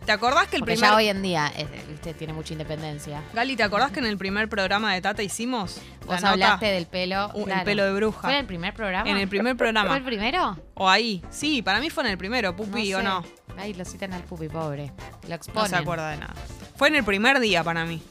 ¿Te 0.05 0.11
acordás 0.11 0.47
que 0.47 0.57
el 0.57 0.61
Porque 0.61 0.73
primer. 0.73 0.89
ya 0.91 0.95
hoy 0.97 1.07
en 1.07 1.21
día 1.21 1.51
eh, 1.55 1.65
viste, 1.89 2.13
tiene 2.13 2.33
mucha 2.33 2.53
independencia. 2.53 3.21
Gali, 3.33 3.55
¿te 3.55 3.63
acordás 3.63 3.91
que 3.91 3.99
en 3.99 4.05
el 4.05 4.17
primer 4.17 4.49
programa 4.49 4.93
de 4.93 5.01
Tata 5.01 5.23
hicimos? 5.23 5.77
la 6.01 6.05
Vos 6.05 6.15
nota? 6.17 6.29
hablaste 6.31 6.65
del 6.65 6.85
pelo. 6.87 7.31
Uh, 7.33 7.47
el 7.47 7.63
pelo 7.63 7.85
de 7.85 7.93
bruja. 7.93 8.21
¿Fue 8.21 8.31
en 8.33 8.39
el 8.39 8.45
primer 8.45 8.73
programa? 8.73 9.09
En 9.09 9.17
el 9.17 9.27
primer 9.29 9.53
¿Fue 9.53 9.57
programa. 9.59 9.95
el 9.95 10.03
primero? 10.03 10.57
O 10.73 10.89
ahí. 10.89 11.23
Sí, 11.29 11.61
para 11.61 11.79
mí 11.79 11.89
fue 11.89 12.03
en 12.03 12.09
el 12.11 12.17
primero, 12.17 12.53
Pupi, 12.55 12.87
sé. 12.87 12.95
o 12.97 13.01
no. 13.01 13.23
Ay, 13.57 13.73
lo 13.75 13.85
citan 13.85 14.11
al 14.13 14.23
pupi, 14.23 14.49
pobre. 14.49 14.91
Lo 15.23 15.29
No 15.29 15.35
exponen. 15.35 15.69
se 15.69 15.75
acuerda 15.77 16.09
de 16.09 16.17
nada. 16.17 16.33
Fue 16.75 16.89
en 16.89 16.95
el 16.95 17.03
primer 17.05 17.39
día 17.39 17.63
para 17.63 17.85
mí. 17.85 18.01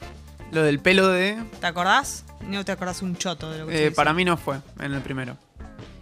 Lo 0.51 0.63
del 0.63 0.79
pelo 0.79 1.07
de. 1.09 1.37
¿Te 1.61 1.67
acordás? 1.67 2.25
No 2.41 2.65
te 2.65 2.71
acordás 2.71 3.01
un 3.01 3.15
choto 3.17 3.51
de 3.51 3.59
lo 3.59 3.67
que 3.67 3.87
eh, 3.87 3.91
para 3.91 4.13
mí 4.13 4.25
no 4.25 4.35
fue 4.37 4.57
en 4.79 4.93
el 4.93 5.01
primero. 5.01 5.37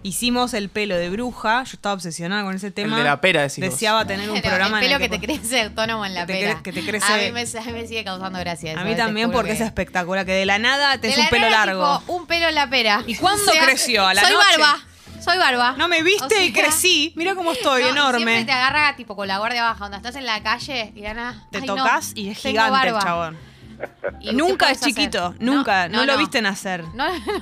Hicimos 0.03 0.53
el 0.55 0.70
pelo 0.70 0.96
de 0.98 1.10
bruja. 1.12 1.63
Yo 1.63 1.72
estaba 1.74 1.93
obsesionada 1.93 2.43
con 2.43 2.55
ese 2.55 2.72
tema. 2.72 2.98
de 2.98 3.03
la 3.03 3.22
pera, 3.22 3.41
decís 3.41 3.63
vos. 3.63 3.74
Deseaba 3.74 4.05
tener 4.05 4.29
un 4.31 4.41
programa 4.41 4.79
el 4.79 4.86
pelo 4.86 4.96
en 4.98 5.01
el 5.03 5.10
que, 5.10 5.17
te 5.20 5.25
crece 5.25 5.62
autónomo 5.62 6.05
en 6.05 6.15
la 6.15 6.25
que 6.25 6.34
te 6.34 6.39
pera. 6.39 6.63
que 6.63 6.74
te 6.74 6.81
crece- 6.84 7.13
A 7.13 7.17
mí, 7.17 7.31
me, 7.31 7.41
a 7.41 7.63
mí 7.65 7.72
me 7.72 7.88
sigue 7.88 8.03
causando 8.03 8.39
gracia. 8.39 8.79
A 8.79 8.84
mí 8.84 8.91
te 8.91 8.96
también 8.98 9.31
porque 9.31 9.50
que- 9.50 9.55
es 9.58 9.62
espectacular. 9.62 10.25
Que 10.25 10.34
de 10.34 10.46
la 10.46 10.58
nada 10.58 10.98
tenés 11.00 11.17
un 11.20 11.27
pelo 11.29 11.50
nada, 11.50 11.65
largo. 11.67 12.00
tipo, 12.00 12.13
un 12.13 12.25
pelo 12.25 12.48
en 12.50 12.55
la 12.55 12.67
pera. 12.70 13.03
¿Y 13.05 13.15
cuándo 13.15 13.51
creció? 13.63 14.08
¿A 14.08 14.13
la 14.15 14.22
soy 14.24 14.34
noche? 14.34 14.46
barba. 14.58 14.79
Soy 15.24 15.38
barba. 15.38 15.75
No 15.77 15.88
me 15.88 16.01
viste 16.01 16.25
O 16.25 16.29
sea, 16.29 16.43
y 16.43 16.51
crecí. 16.51 17.13
Mira 17.15 17.36
cómo 17.36 17.51
estoy, 17.51 17.84
no, 17.84 17.88
y 17.89 17.91
enorme. 17.91 18.17
Siempre 18.25 18.46
te 18.46 18.51
agarra 18.53 18.96
tipo 18.96 19.15
con 19.15 19.27
la 19.27 19.38
guardia 19.38 19.62
baja. 19.62 19.77
Cuando 19.77 19.98
estás 19.98 20.15
en 20.15 20.25
la 20.25 20.41
calle 20.41 20.91
y 20.96 21.01
gana. 21.01 21.46
Te 21.51 21.60
"Ay, 21.60 21.67
no, 21.67 21.75
tocas 21.75 22.13
y 22.15 22.29
es 22.29 22.39
gigante 22.39 22.88
el 22.88 22.93
barba". 22.93 23.03
chabón. 23.03 23.38
¿Y 24.20 24.34
Nunca 24.34 24.72
es 24.72 24.79
chiquito, 24.81 25.27
hacer? 25.27 25.41
nunca. 25.43 25.89
No, 25.89 26.05
lo 26.05 26.17
viste 26.17 26.41
nacer. 26.41 26.84
No, 26.96 27.08
no, 27.20 27.34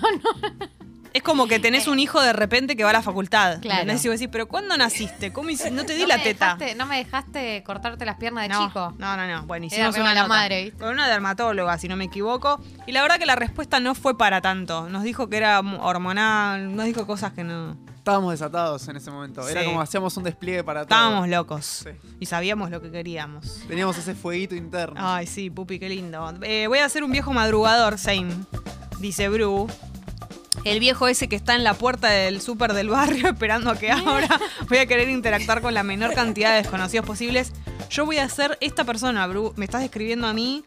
no. 0.57 0.69
Es 1.13 1.23
como 1.23 1.47
que 1.47 1.59
tenés 1.59 1.87
un 1.87 1.97
hijo 1.99 2.21
de 2.21 2.33
repente 2.33 2.75
que 2.75 2.83
va 2.83 2.91
a 2.91 2.93
la 2.93 3.01
facultad. 3.01 3.59
Claro. 3.61 3.81
¿Entendés? 3.81 4.05
Y 4.05 4.09
vos 4.09 4.19
decís, 4.19 4.29
pero 4.31 4.47
¿cuándo 4.47 4.77
naciste? 4.77 5.33
¿Cómo 5.33 5.49
hici- 5.49 5.71
No 5.71 5.83
te 5.85 5.93
di 5.95 6.03
No 6.03 6.07
la 6.07 6.17
me 6.17 6.23
teta. 6.23 6.55
dejaste- 6.57 6.75
no 6.75 6.85
me 6.85 6.97
dejaste 6.97 7.63
cortarte 7.63 8.05
las 8.05 8.17
piernas 8.17 8.43
de 8.43 8.49
no, 8.49 8.67
chico. 8.67 8.93
No, 8.99 9.17
no, 9.17 9.27
no. 9.27 9.45
Bueno, 9.47 9.65
Era 9.65 9.75
hicimos 9.75 9.95
re 9.95 10.01
una 10.01 10.09
mala 10.11 10.21
nota 10.23 10.33
madre, 10.35 10.63
¿viste? 10.65 10.77
con 10.79 10.89
una 10.89 11.07
dermatóloga, 11.07 11.77
si 11.79 11.87
no 11.87 11.95
me 11.95 12.05
equivoco. 12.05 12.61
Y 12.85 12.91
la 12.91 13.01
verdad 13.01 13.17
que 13.17 13.25
la 13.25 13.35
respuesta 13.35 13.79
no 13.79 13.95
fue 13.95 14.17
para 14.17 14.41
tanto. 14.41 14.87
Nos 14.89 15.03
dijo 15.03 15.29
que 15.29 15.37
era 15.37 15.59
hormonal, 15.59 16.75
nos 16.75 16.85
dijo 16.85 17.05
cosas 17.07 17.33
que 17.33 17.43
no. 17.43 17.75
Estábamos 17.97 18.31
desatados 18.31 18.87
en 18.87 18.95
ese 18.95 19.11
momento. 19.11 19.47
Era 19.47 19.65
como 19.65 19.81
hacíamos 19.81 20.15
un 20.17 20.23
despliegue 20.23 20.63
para 20.63 20.85
todo. 20.85 20.95
Estábamos 20.95 21.27
locos. 21.27 21.65
Sí. 21.83 21.89
Y 22.19 22.25
sabíamos 22.25 22.69
lo 22.71 22.81
que 22.81 22.89
queríamos. 22.91 23.61
Teníamos 23.67 23.97
ese 23.97 24.15
fueguito 24.15 24.55
interno. 24.55 24.95
Ay, 24.97 25.27
sí, 25.27 25.49
pupi, 25.49 25.77
qué 25.79 25.89
lindo. 25.89 26.33
Eh, 26.43 26.65
voy 26.67 26.79
a 26.79 26.85
hacer 26.85 27.03
un 27.03 27.11
viejo 27.11 27.33
madrugador, 27.33 27.97
same, 27.97 28.33
dice 28.99 29.27
Bru. 29.29 29.67
El 30.65 30.79
viejo 30.79 31.07
ese 31.07 31.27
que 31.29 31.35
está 31.35 31.55
en 31.55 31.63
la 31.63 31.73
puerta 31.73 32.09
del 32.09 32.41
súper 32.41 32.73
del 32.73 32.89
barrio 32.89 33.27
esperando 33.31 33.71
a 33.71 33.77
que 33.77 33.91
abra. 33.91 34.27
Voy 34.67 34.77
a 34.77 34.85
querer 34.85 35.09
interactuar 35.09 35.61
con 35.61 35.73
la 35.73 35.83
menor 35.83 36.13
cantidad 36.13 36.51
de 36.51 36.57
desconocidos 36.57 37.05
posibles. 37.05 37.51
Yo 37.89 38.05
voy 38.05 38.17
a 38.17 38.27
ser 38.29 38.57
esta 38.61 38.83
persona, 38.83 39.25
Bru. 39.27 39.53
Me 39.55 39.65
estás 39.65 39.81
describiendo 39.81 40.27
a 40.27 40.33
mí. 40.33 40.63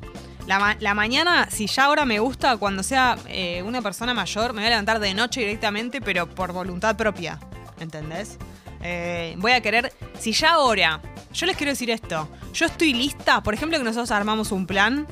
La, 0.47 0.59
ma- 0.59 0.77
la 0.81 0.93
mañana, 0.95 1.49
si 1.51 1.67
ya 1.69 1.85
ahora 1.85 2.05
me 2.05 2.19
gusta, 2.19 2.57
cuando 2.57 2.83
sea 2.83 3.17
eh, 3.29 3.63
una 3.65 3.81
persona 3.81 4.13
mayor, 4.13 4.53
me 4.55 4.63
voy 4.63 4.67
a 4.67 4.71
levantar 4.71 4.99
de 4.99 5.15
noche 5.15 5.41
directamente, 5.41 6.01
pero 6.01 6.29
por 6.29 6.53
voluntad 6.53 6.97
propia. 6.97 7.39
¿Entendés? 7.79 8.39
Eh, 8.83 9.35
voy 9.39 9.53
a 9.53 9.61
querer, 9.61 9.93
si 10.19 10.33
ya 10.33 10.55
ahora, 10.55 11.01
yo 11.33 11.47
les 11.47 11.57
quiero 11.57 11.71
decir 11.71 11.91
esto, 11.91 12.29
yo 12.53 12.67
estoy 12.67 12.93
lista, 12.93 13.41
por 13.41 13.55
ejemplo 13.55 13.79
que 13.79 13.85
nosotros 13.85 14.11
armamos 14.11 14.51
un 14.51 14.67
plan 14.67 15.07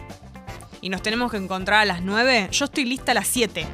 y 0.81 0.89
nos 0.89 1.02
tenemos 1.02 1.31
que 1.31 1.37
encontrar 1.37 1.78
a 1.83 1.85
las 1.85 2.02
9, 2.02 2.49
yo 2.50 2.65
estoy 2.65 2.85
lista 2.85 3.13
a 3.13 3.15
las 3.15 3.28
7. 3.28 3.65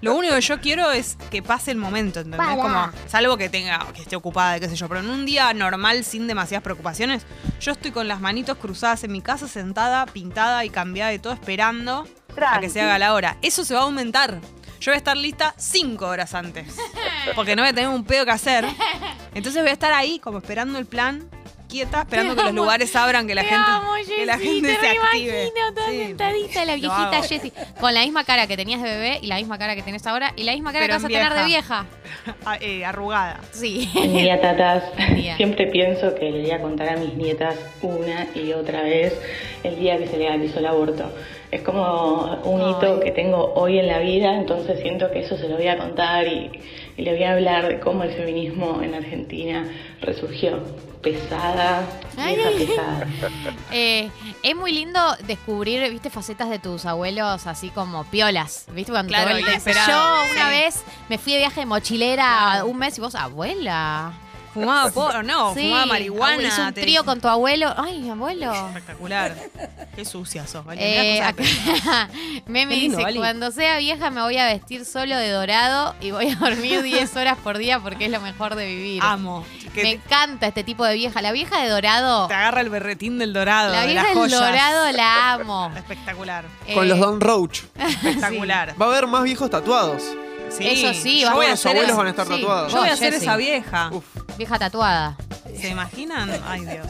Lo 0.00 0.14
único 0.14 0.34
que 0.34 0.40
yo 0.40 0.60
quiero 0.60 0.90
es 0.90 1.16
que 1.30 1.42
pase 1.42 1.70
el 1.70 1.76
momento, 1.76 2.20
¿entendés? 2.20 2.56
Como, 2.56 2.90
salvo 3.06 3.36
que 3.36 3.48
tenga, 3.48 3.86
que 3.94 4.02
esté 4.02 4.16
ocupada, 4.16 4.58
qué 4.60 4.68
sé 4.68 4.76
yo, 4.76 4.88
pero 4.88 5.00
en 5.00 5.10
un 5.10 5.24
día 5.24 5.52
normal, 5.54 6.04
sin 6.04 6.26
demasiadas 6.26 6.62
preocupaciones, 6.62 7.24
yo 7.60 7.72
estoy 7.72 7.90
con 7.90 8.08
las 8.08 8.20
manitos 8.20 8.58
cruzadas 8.58 9.04
en 9.04 9.12
mi 9.12 9.20
casa, 9.20 9.48
sentada, 9.48 10.06
pintada 10.06 10.64
y 10.64 10.70
cambiada 10.70 11.10
de 11.10 11.18
todo, 11.18 11.32
esperando 11.32 12.06
a 12.40 12.60
que 12.60 12.68
se 12.68 12.80
haga 12.80 12.98
la 12.98 13.14
hora. 13.14 13.36
Eso 13.42 13.64
se 13.64 13.74
va 13.74 13.80
a 13.80 13.84
aumentar. 13.84 14.40
Yo 14.80 14.90
voy 14.90 14.94
a 14.94 14.98
estar 14.98 15.16
lista 15.16 15.54
cinco 15.58 16.06
horas 16.06 16.34
antes. 16.34 16.74
Porque 17.36 17.54
no 17.54 17.62
voy 17.62 17.70
a 17.70 17.74
tener 17.74 17.88
un 17.88 18.04
pedo 18.04 18.24
que 18.24 18.32
hacer. 18.32 18.66
Entonces 19.34 19.62
voy 19.62 19.70
a 19.70 19.74
estar 19.74 19.92
ahí, 19.92 20.18
como 20.18 20.38
esperando 20.38 20.78
el 20.78 20.86
plan, 20.86 21.28
quieta, 21.72 22.02
esperando 22.02 22.36
que 22.36 22.42
los 22.44 22.52
lugares 22.54 22.94
abran, 22.94 23.26
que 23.26 23.34
la 23.34 23.42
Te 23.42 23.48
gente, 23.48 23.64
amo, 23.66 23.92
que 24.06 24.26
la 24.26 24.36
Jessy, 24.38 24.46
gente 24.60 24.68
te 24.74 24.80
se 24.80 24.88
active. 24.88 25.42
imagino 25.46 25.74
toda 25.74 25.90
Sí. 25.90 25.98
sentadita, 25.98 26.64
la 26.66 26.74
viejita. 26.74 27.22
Jessie. 27.22 27.52
Con 27.80 27.94
la 27.94 28.00
misma 28.02 28.24
cara 28.24 28.46
que 28.46 28.56
tenías 28.56 28.82
de 28.82 28.90
bebé 28.90 29.18
y 29.22 29.26
la 29.26 29.36
misma 29.36 29.58
cara 29.58 29.74
que 29.74 29.82
tenés 29.82 30.06
ahora 30.06 30.32
y 30.36 30.44
la 30.44 30.52
misma 30.52 30.72
cara 30.72 30.84
Pero 30.86 30.98
que 30.98 31.02
vas 31.02 31.04
a 31.04 31.06
en 31.06 31.12
tener 31.28 31.34
de 31.40 31.44
vieja. 31.46 31.86
Ah, 32.44 32.56
eh, 32.60 32.84
arrugada. 32.84 33.40
Sí. 33.52 33.90
Día, 33.94 34.40
tatas. 34.40 34.84
día. 35.16 35.36
Siempre 35.36 35.66
pienso 35.68 36.14
que 36.14 36.30
le 36.30 36.42
voy 36.42 36.50
a 36.50 36.60
contar 36.60 36.90
a 36.90 36.96
mis 36.96 37.14
nietas 37.14 37.56
una 37.80 38.26
y 38.34 38.52
otra 38.52 38.82
vez 38.82 39.18
el 39.64 39.76
día 39.78 39.96
que 39.98 40.06
se 40.06 40.18
legalizó 40.18 40.58
el 40.60 40.66
aborto. 40.66 41.10
Es 41.50 41.62
como 41.62 42.40
un 42.44 42.60
hito 42.70 43.00
que 43.00 43.10
tengo 43.12 43.54
hoy 43.54 43.78
en 43.78 43.86
la 43.88 43.98
vida, 43.98 44.34
entonces 44.36 44.80
siento 44.80 45.10
que 45.10 45.20
eso 45.20 45.36
se 45.36 45.48
lo 45.48 45.56
voy 45.56 45.68
a 45.68 45.76
contar 45.78 46.26
y, 46.28 46.50
y 46.96 47.02
le 47.02 47.12
voy 47.12 47.22
a 47.24 47.32
hablar 47.32 47.68
de 47.68 47.80
cómo 47.80 48.02
el 48.04 48.12
feminismo 48.12 48.80
en 48.82 48.94
Argentina 48.94 49.66
resurgió. 50.00 50.60
Pesada, 51.02 51.84
Ay, 52.16 52.36
pesada. 52.36 53.08
Eh, 53.72 54.08
es 54.44 54.54
muy 54.54 54.70
lindo 54.72 55.00
descubrir, 55.26 55.90
viste, 55.90 56.10
facetas 56.10 56.48
de 56.48 56.60
tus 56.60 56.86
abuelos 56.86 57.46
así 57.48 57.70
como 57.70 58.04
piolas. 58.04 58.66
¿Viste? 58.72 58.92
Cuando 58.92 59.08
Claro, 59.08 59.34
te 59.34 59.72
yo 59.72 60.22
una 60.32 60.44
sí. 60.44 60.50
vez 60.50 60.84
me 61.08 61.18
fui 61.18 61.32
de 61.32 61.38
viaje 61.40 61.60
de 61.60 61.66
mochilera 61.66 62.62
un 62.64 62.78
mes 62.78 62.96
y 62.98 63.00
vos, 63.00 63.16
abuela. 63.16 64.12
Fumaba 64.52 64.90
porro, 64.90 65.22
no, 65.22 65.54
Sí, 65.54 65.62
fumaba 65.62 65.86
marihuana. 65.86 66.42
Hizo 66.42 66.62
un 66.62 66.72
te 66.74 66.82
trío 66.82 67.04
con 67.04 67.20
tu 67.20 67.28
abuelo. 67.28 67.72
Ay, 67.76 68.08
abuelo. 68.10 68.52
Espectacular. 68.68 69.34
Qué 69.96 70.04
sucia 70.04 70.46
sos, 70.46 70.64
¿vale? 70.64 70.80
Eh, 70.82 71.14
Mirá 71.14 71.32
cosas 71.32 71.80
acá, 71.82 72.08
Meme 72.46 72.74
Qué 72.74 72.80
lindo, 72.80 72.98
dice, 72.98 73.14
cuando 73.18 73.50
sea 73.50 73.78
vieja 73.78 74.10
me 74.10 74.20
voy 74.22 74.36
a 74.38 74.46
vestir 74.46 74.84
solo 74.84 75.16
de 75.16 75.28
dorado 75.30 75.94
y 76.00 76.10
voy 76.10 76.28
a 76.30 76.34
dormir 76.36 76.82
10 76.82 77.16
horas 77.16 77.38
por 77.42 77.58
día 77.58 77.80
porque 77.80 78.06
es 78.06 78.10
lo 78.10 78.20
mejor 78.20 78.54
de 78.54 78.66
vivir. 78.66 79.02
Amo. 79.02 79.44
Que 79.74 79.82
Me 79.82 79.90
encanta 79.92 80.46
este 80.46 80.64
tipo 80.64 80.84
de 80.84 80.94
vieja. 80.94 81.22
La 81.22 81.32
vieja 81.32 81.60
de 81.62 81.68
dorado, 81.68 82.26
te 82.28 82.34
agarra 82.34 82.60
el 82.60 82.68
berretín 82.70 83.18
del 83.18 83.32
dorado. 83.32 83.72
la 83.72 83.80
de 83.82 83.86
vieja 83.88 84.02
las 84.02 84.10
del 84.14 84.18
joyas. 84.22 84.40
dorado 84.40 84.92
la 84.92 85.32
amo. 85.34 85.72
Espectacular. 85.76 86.44
Con 86.74 86.84
Eh, 86.84 86.88
los 86.88 86.98
Don 86.98 87.20
Roach. 87.20 87.60
Espectacular. 87.78 88.74
Va 88.80 88.86
a 88.86 88.88
haber 88.90 89.06
más 89.06 89.22
viejos 89.24 89.48
tatuados. 89.50 90.02
Sí. 90.50 90.68
Eso 90.68 90.92
sí, 90.92 91.20
yo 91.20 91.28
vas 91.28 91.36
voy 91.36 91.46
a 91.46 91.52
a 91.52 91.56
Sus 91.56 91.62
ser 91.62 91.70
abuelos 91.72 91.96
van 91.96 92.06
a 92.08 92.10
estar 92.10 92.26
sí. 92.26 92.32
tatuados. 92.34 92.72
Yo 92.72 92.78
voy 92.78 92.88
a 92.88 92.90
Vos, 92.90 92.98
ser 92.98 93.12
Jessy. 93.14 93.24
esa 93.24 93.36
vieja. 93.36 93.88
Uf. 93.92 94.04
Vieja 94.38 94.58
tatuada. 94.58 95.16
¿Se 95.58 95.68
imaginan? 95.68 96.30
Ay, 96.46 96.64
Dios. 96.64 96.86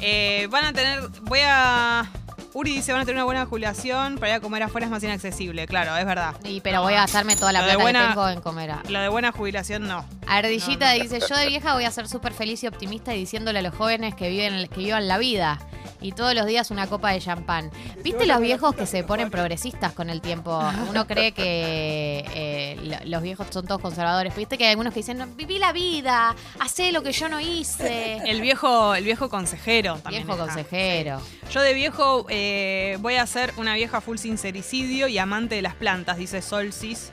Eh, 0.00 0.48
van 0.50 0.64
a 0.64 0.72
tener. 0.72 1.00
Voy 1.22 1.40
a. 1.44 2.06
Uri 2.54 2.72
dice: 2.74 2.92
van 2.92 3.02
a 3.02 3.04
tener 3.04 3.16
una 3.16 3.24
buena 3.24 3.46
jubilación. 3.46 4.16
Para 4.18 4.30
ir 4.30 4.34
a 4.36 4.40
comer 4.40 4.62
afuera 4.62 4.86
es 4.86 4.90
más 4.90 5.02
inaccesible. 5.02 5.66
Claro, 5.66 5.96
es 5.96 6.04
verdad. 6.04 6.34
Y, 6.44 6.60
pero 6.60 6.82
voy 6.82 6.94
a 6.94 6.98
gastarme 7.02 7.36
toda 7.36 7.52
la 7.52 7.60
de 7.60 7.66
plata 7.66 7.82
buena- 7.82 8.00
que 8.00 8.08
tengo 8.08 8.28
en 8.28 8.40
comer. 8.40 8.70
a- 8.72 8.82
Lo 8.88 9.00
de 9.00 9.08
buena 9.08 9.32
jubilación 9.32 9.86
no. 9.86 10.04
Ardillita 10.26 10.92
No, 10.92 10.98
no. 10.98 11.02
dice, 11.04 11.20
yo 11.28 11.36
de 11.36 11.46
vieja 11.46 11.74
voy 11.74 11.84
a 11.84 11.90
ser 11.90 12.08
súper 12.08 12.32
feliz 12.32 12.62
y 12.64 12.66
optimista 12.66 13.14
y 13.14 13.18
diciéndole 13.20 13.60
a 13.60 13.62
los 13.62 13.74
jóvenes 13.74 14.14
que 14.14 14.28
viven, 14.28 14.66
que 14.68 14.80
vivan 14.80 15.08
la 15.08 15.18
vida. 15.18 15.60
Y 16.02 16.12
todos 16.12 16.34
los 16.34 16.46
días 16.46 16.70
una 16.70 16.86
copa 16.86 17.10
de 17.12 17.20
champán. 17.20 17.70
¿Viste 18.02 18.26
los 18.26 18.40
viejos 18.40 18.74
que 18.74 18.86
se 18.86 19.04
ponen 19.04 19.30
progresistas 19.30 19.92
con 19.92 20.10
el 20.10 20.20
tiempo? 20.20 20.58
Uno 20.90 21.06
cree 21.06 21.32
que 21.32 22.24
eh, 22.34 22.76
lo- 22.82 23.10
los 23.10 23.22
viejos 23.22 23.46
son 23.50 23.66
todos 23.66 23.80
conservadores. 23.80 24.34
¿Viste 24.34 24.58
que 24.58 24.64
hay 24.64 24.70
algunos 24.70 24.92
que 24.92 25.00
dicen, 25.00 25.18
"No, 25.18 25.26
viví 25.28 25.58
la 25.58 25.72
vida, 25.72 26.34
hacé 26.60 26.92
lo 26.92 27.02
que 27.02 27.12
yo 27.12 27.28
no 27.28 27.40
hice? 27.40 28.16
El 28.26 28.40
viejo, 28.40 28.94
el 28.94 29.04
viejo 29.04 29.28
consejero 29.28 29.96
también. 29.98 30.24
Viejo 30.26 30.32
está. 30.32 30.44
consejero. 30.54 31.20
Yo 31.50 31.60
de 31.60 31.74
viejo 31.74 32.26
eh, 32.28 32.96
voy 33.00 33.14
a 33.16 33.26
ser 33.26 33.52
una 33.56 33.74
vieja 33.74 34.00
full 34.00 34.16
sincericidio 34.16 35.06
y 35.08 35.18
amante 35.18 35.54
de 35.54 35.62
las 35.62 35.74
plantas, 35.74 36.16
dice 36.16 36.42
Solsis. 36.42 37.12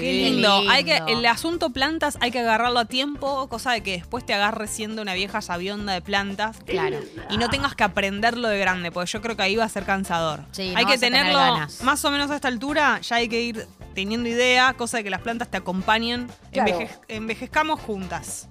Sí. 0.00 0.06
Qué 0.06 0.12
lindo. 0.30 0.62
Hay 0.68 0.84
que, 0.84 1.00
el 1.08 1.24
asunto 1.26 1.70
plantas 1.70 2.16
hay 2.20 2.30
que 2.30 2.40
agarrarlo 2.40 2.78
a 2.80 2.84
tiempo, 2.84 3.48
cosa 3.48 3.72
de 3.72 3.82
que 3.82 3.92
después 3.92 4.24
te 4.26 4.34
agarres 4.34 4.70
siendo 4.70 5.02
una 5.02 5.14
vieja 5.14 5.40
sabionda 5.40 5.92
de 5.92 6.00
plantas. 6.02 6.58
Claro. 6.66 6.98
Y 7.30 7.36
no 7.38 7.48
tengas 7.48 7.74
que 7.74 7.84
aprenderlo 7.84 8.48
de 8.48 8.58
grande, 8.58 8.90
porque 8.92 9.10
yo 9.10 9.20
creo 9.22 9.36
que 9.36 9.42
ahí 9.42 9.56
va 9.56 9.64
a 9.64 9.68
ser 9.68 9.84
cansador. 9.84 10.40
Sí, 10.52 10.72
hay 10.76 10.84
que 10.86 10.98
tener 10.98 11.26
tenerlo 11.26 11.66
más 11.82 12.04
o 12.04 12.10
menos 12.10 12.30
a 12.30 12.36
esta 12.36 12.48
altura, 12.48 13.00
ya 13.00 13.16
hay 13.16 13.28
que 13.28 13.40
ir 13.42 13.66
teniendo 13.94 14.28
idea, 14.28 14.74
cosa 14.74 14.98
de 14.98 15.04
que 15.04 15.10
las 15.10 15.22
plantas 15.22 15.50
te 15.50 15.56
acompañen. 15.56 16.28
Enveje- 16.52 16.90
envejezcamos 17.08 17.80
juntas. 17.80 18.46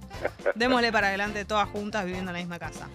Démosle 0.55 0.91
para 0.91 1.07
adelante 1.07 1.45
todas 1.45 1.69
juntas 1.69 2.03
viviendo 2.05 2.31
en 2.31 2.33
la 2.35 2.39
misma 2.39 2.59
casa. 2.59 2.87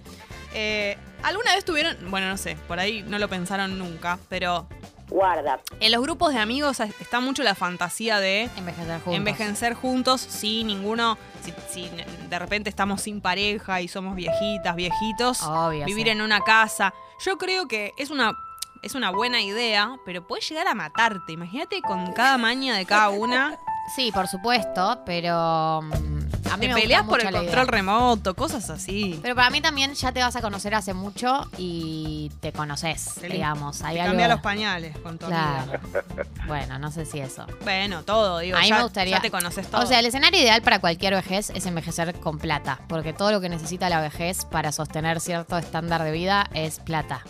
Eh, 0.55 0.99
¿Alguna 1.23 1.55
vez 1.55 1.65
tuvieron, 1.65 1.97
bueno, 2.11 2.29
no 2.29 2.37
sé, 2.37 2.57
por 2.69 2.79
ahí 2.79 3.03
no 3.07 3.19
lo 3.19 3.29
pensaron 3.29 3.79
nunca, 3.79 4.19
pero 4.29 4.67
Guarda. 5.13 5.61
en 5.79 5.93
los 5.93 6.01
grupos 6.01 6.33
de 6.33 6.41
amigos 6.41 6.81
está 6.81 7.21
mucho 7.21 7.43
la 7.43 7.55
fantasía 7.55 8.19
de 8.19 8.49
Envejecer 8.57 9.01
juntos. 9.01 9.15
envejecer 9.15 9.75
juntos, 9.75 10.29
ninguno, 10.43 11.19
si, 11.43 11.53
si 11.71 11.91
de 12.29 12.39
repente 12.39 12.71
estamos 12.71 13.03
sin 13.03 13.21
pareja 13.21 13.81
y 13.81 13.89
somos 13.89 14.15
viejitas, 14.17 14.75
viejitos, 14.75 15.43
Obvio, 15.43 15.85
vivir 15.87 16.07
sí. 16.07 16.11
en 16.11 16.23
una 16.23 16.41
casa. 16.41 16.95
Yo 17.25 17.37
creo 17.39 17.69
que 17.69 17.93
es 17.99 18.11
una, 18.11 18.33
es 18.83 18.95
una 18.95 19.11
buena 19.11 19.41
idea, 19.43 19.97
pero 20.05 20.27
puede 20.27 20.43
llegar 20.43 20.67
a 20.67 20.75
matarte. 20.75 21.33
Imagínate 21.33 21.83
con 21.83 22.13
cada 22.13 22.39
maña 22.39 22.77
de 22.77 22.87
cada 22.87 23.11
una. 23.11 23.59
Sí, 23.95 24.11
por 24.13 24.29
supuesto, 24.29 25.03
pero 25.05 25.83
mm, 25.83 26.42
a 26.53 26.57
mí 26.57 26.67
Te 26.67 26.75
me 26.75 26.81
peleas 26.81 27.05
por 27.05 27.21
el 27.21 27.33
control 27.33 27.67
remoto, 27.67 28.35
cosas 28.35 28.69
así. 28.71 29.19
Pero 29.23 29.35
para 29.35 29.51
mí 29.51 29.61
también 29.61 29.95
ya 29.95 30.13
te 30.13 30.21
vas 30.21 30.37
a 30.37 30.43
conocer 30.43 30.75
hace 30.75 30.95
mucho 30.95 31.49
y 31.57 32.31
te 32.41 32.53
conoces, 32.53 33.21
digamos. 33.23 33.83
Hay 33.83 33.95
Te 33.95 34.01
algo... 34.03 34.13
cambia 34.13 34.29
los 34.29 34.41
pañales 34.41 34.97
con 34.99 35.19
tu 35.19 35.27
amiga. 35.27 35.65
Claro. 35.67 35.81
Bueno, 36.47 36.79
no 36.79 36.91
sé 36.91 37.07
si 37.07 37.21
eso. 37.21 37.47
Bueno, 37.63 38.03
todo, 38.03 38.41
digo, 38.41 38.57
a 38.57 38.61
mí 38.61 38.69
ya, 38.69 38.77
me 38.77 38.83
gustaría. 38.83 39.17
ya 39.17 39.23
te 39.23 39.31
conoces 39.31 39.67
todo. 39.69 39.83
O 39.83 39.87
sea, 39.87 39.99
el 40.01 40.07
escenario 40.07 40.41
ideal 40.41 40.63
para 40.63 40.79
cualquier 40.81 41.15
vejez 41.15 41.51
es 41.51 41.67
envejecer 41.67 42.15
con 42.21 42.39
plata, 42.39 42.81
porque 42.89 43.13
todo 43.13 43.33
lo 43.33 43.41
que 43.41 43.49
necesita 43.49 43.89
la 43.89 44.01
vejez 44.01 44.45
para 44.45 44.73
sostener 44.73 45.21
cierto 45.21 45.57
estándar 45.57 46.03
de 46.03 46.13
vida 46.13 46.49
es 46.53 46.81
plata. 46.81 47.23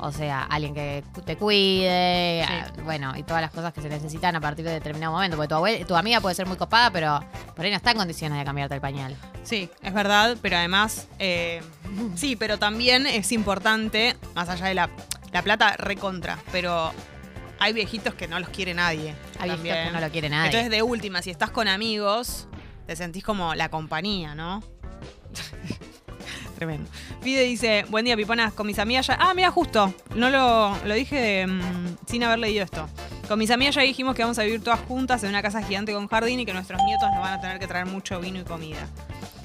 O 0.00 0.12
sea, 0.12 0.42
alguien 0.44 0.74
que 0.74 1.02
te 1.26 1.36
cuide, 1.36 2.44
Sí. 2.46 2.54
ah, 2.54 2.72
bueno, 2.84 3.16
y 3.16 3.24
todas 3.24 3.42
las 3.42 3.50
cosas 3.50 3.72
que 3.72 3.80
se 3.82 3.88
necesitan 3.88 4.36
a 4.36 4.40
partir 4.40 4.64
de 4.64 4.70
determinado 4.72 5.12
momento. 5.12 5.36
Porque 5.36 5.48
tu, 5.48 5.54
abuela- 5.56 5.84
tu 5.86 5.96
amiga 5.96 6.20
puede 6.20 6.34
ser 6.36 6.46
muy 6.46 6.56
copada, 6.56 6.90
pero 6.92 7.20
por 7.56 7.64
ahí 7.64 7.70
no 7.72 7.76
está 7.76 7.90
en 7.90 7.96
condiciones 7.96 8.38
de 8.38 8.44
cambiarte 8.44 8.74
el 8.76 8.80
pañal. 8.80 9.16
Sí, 9.42 9.68
es 9.82 9.92
verdad, 9.92 10.36
pero 10.40 10.56
además, 10.56 11.08
eh, 11.18 11.62
sí, 12.14 12.36
pero 12.36 12.58
también 12.58 13.06
es 13.06 13.32
importante, 13.32 14.16
más 14.34 14.48
allá 14.48 14.66
de 14.66 14.74
la, 14.74 14.88
la 15.32 15.42
plata 15.42 15.74
recontra, 15.78 16.38
pero 16.52 16.92
hay 17.58 17.72
viejitos 17.72 18.14
que 18.14 18.28
no 18.28 18.38
los 18.38 18.50
quiere 18.50 18.74
nadie. 18.74 19.16
Hay 19.40 19.50
viejitos 19.50 19.86
que 19.86 19.90
no 19.92 20.00
lo 20.00 20.10
quiere 20.10 20.28
nadie. 20.28 20.46
Entonces, 20.50 20.70
de 20.70 20.82
última, 20.82 21.22
si 21.22 21.30
estás 21.30 21.50
con 21.50 21.66
amigos, 21.66 22.46
te 22.86 22.94
sentís 22.94 23.24
como 23.24 23.54
la 23.56 23.68
compañía, 23.68 24.36
¿no? 24.36 24.62
Tremendo. 26.58 26.90
Pide 27.22 27.44
dice, 27.44 27.84
buen 27.88 28.04
día, 28.04 28.16
piponas, 28.16 28.52
con 28.52 28.66
mis 28.66 28.80
amigas 28.80 29.06
ya... 29.06 29.16
Ah, 29.20 29.32
mira, 29.32 29.52
justo, 29.52 29.94
no 30.16 30.28
lo, 30.28 30.76
lo 30.84 30.94
dije 30.94 31.46
mm, 31.46 31.98
sin 32.08 32.24
haber 32.24 32.40
leído 32.40 32.64
esto. 32.64 32.88
Con 33.28 33.38
mis 33.38 33.52
amigas 33.52 33.76
ya 33.76 33.82
dijimos 33.82 34.16
que 34.16 34.22
vamos 34.22 34.40
a 34.40 34.42
vivir 34.42 34.60
todas 34.60 34.80
juntas 34.80 35.22
en 35.22 35.28
una 35.28 35.40
casa 35.40 35.62
gigante 35.62 35.92
con 35.92 36.08
jardín 36.08 36.40
y 36.40 36.46
que 36.46 36.52
nuestros 36.52 36.82
nietos 36.82 37.08
nos 37.12 37.20
van 37.20 37.34
a 37.34 37.40
tener 37.40 37.60
que 37.60 37.68
traer 37.68 37.86
mucho 37.86 38.18
vino 38.18 38.40
y 38.40 38.42
comida. 38.42 38.88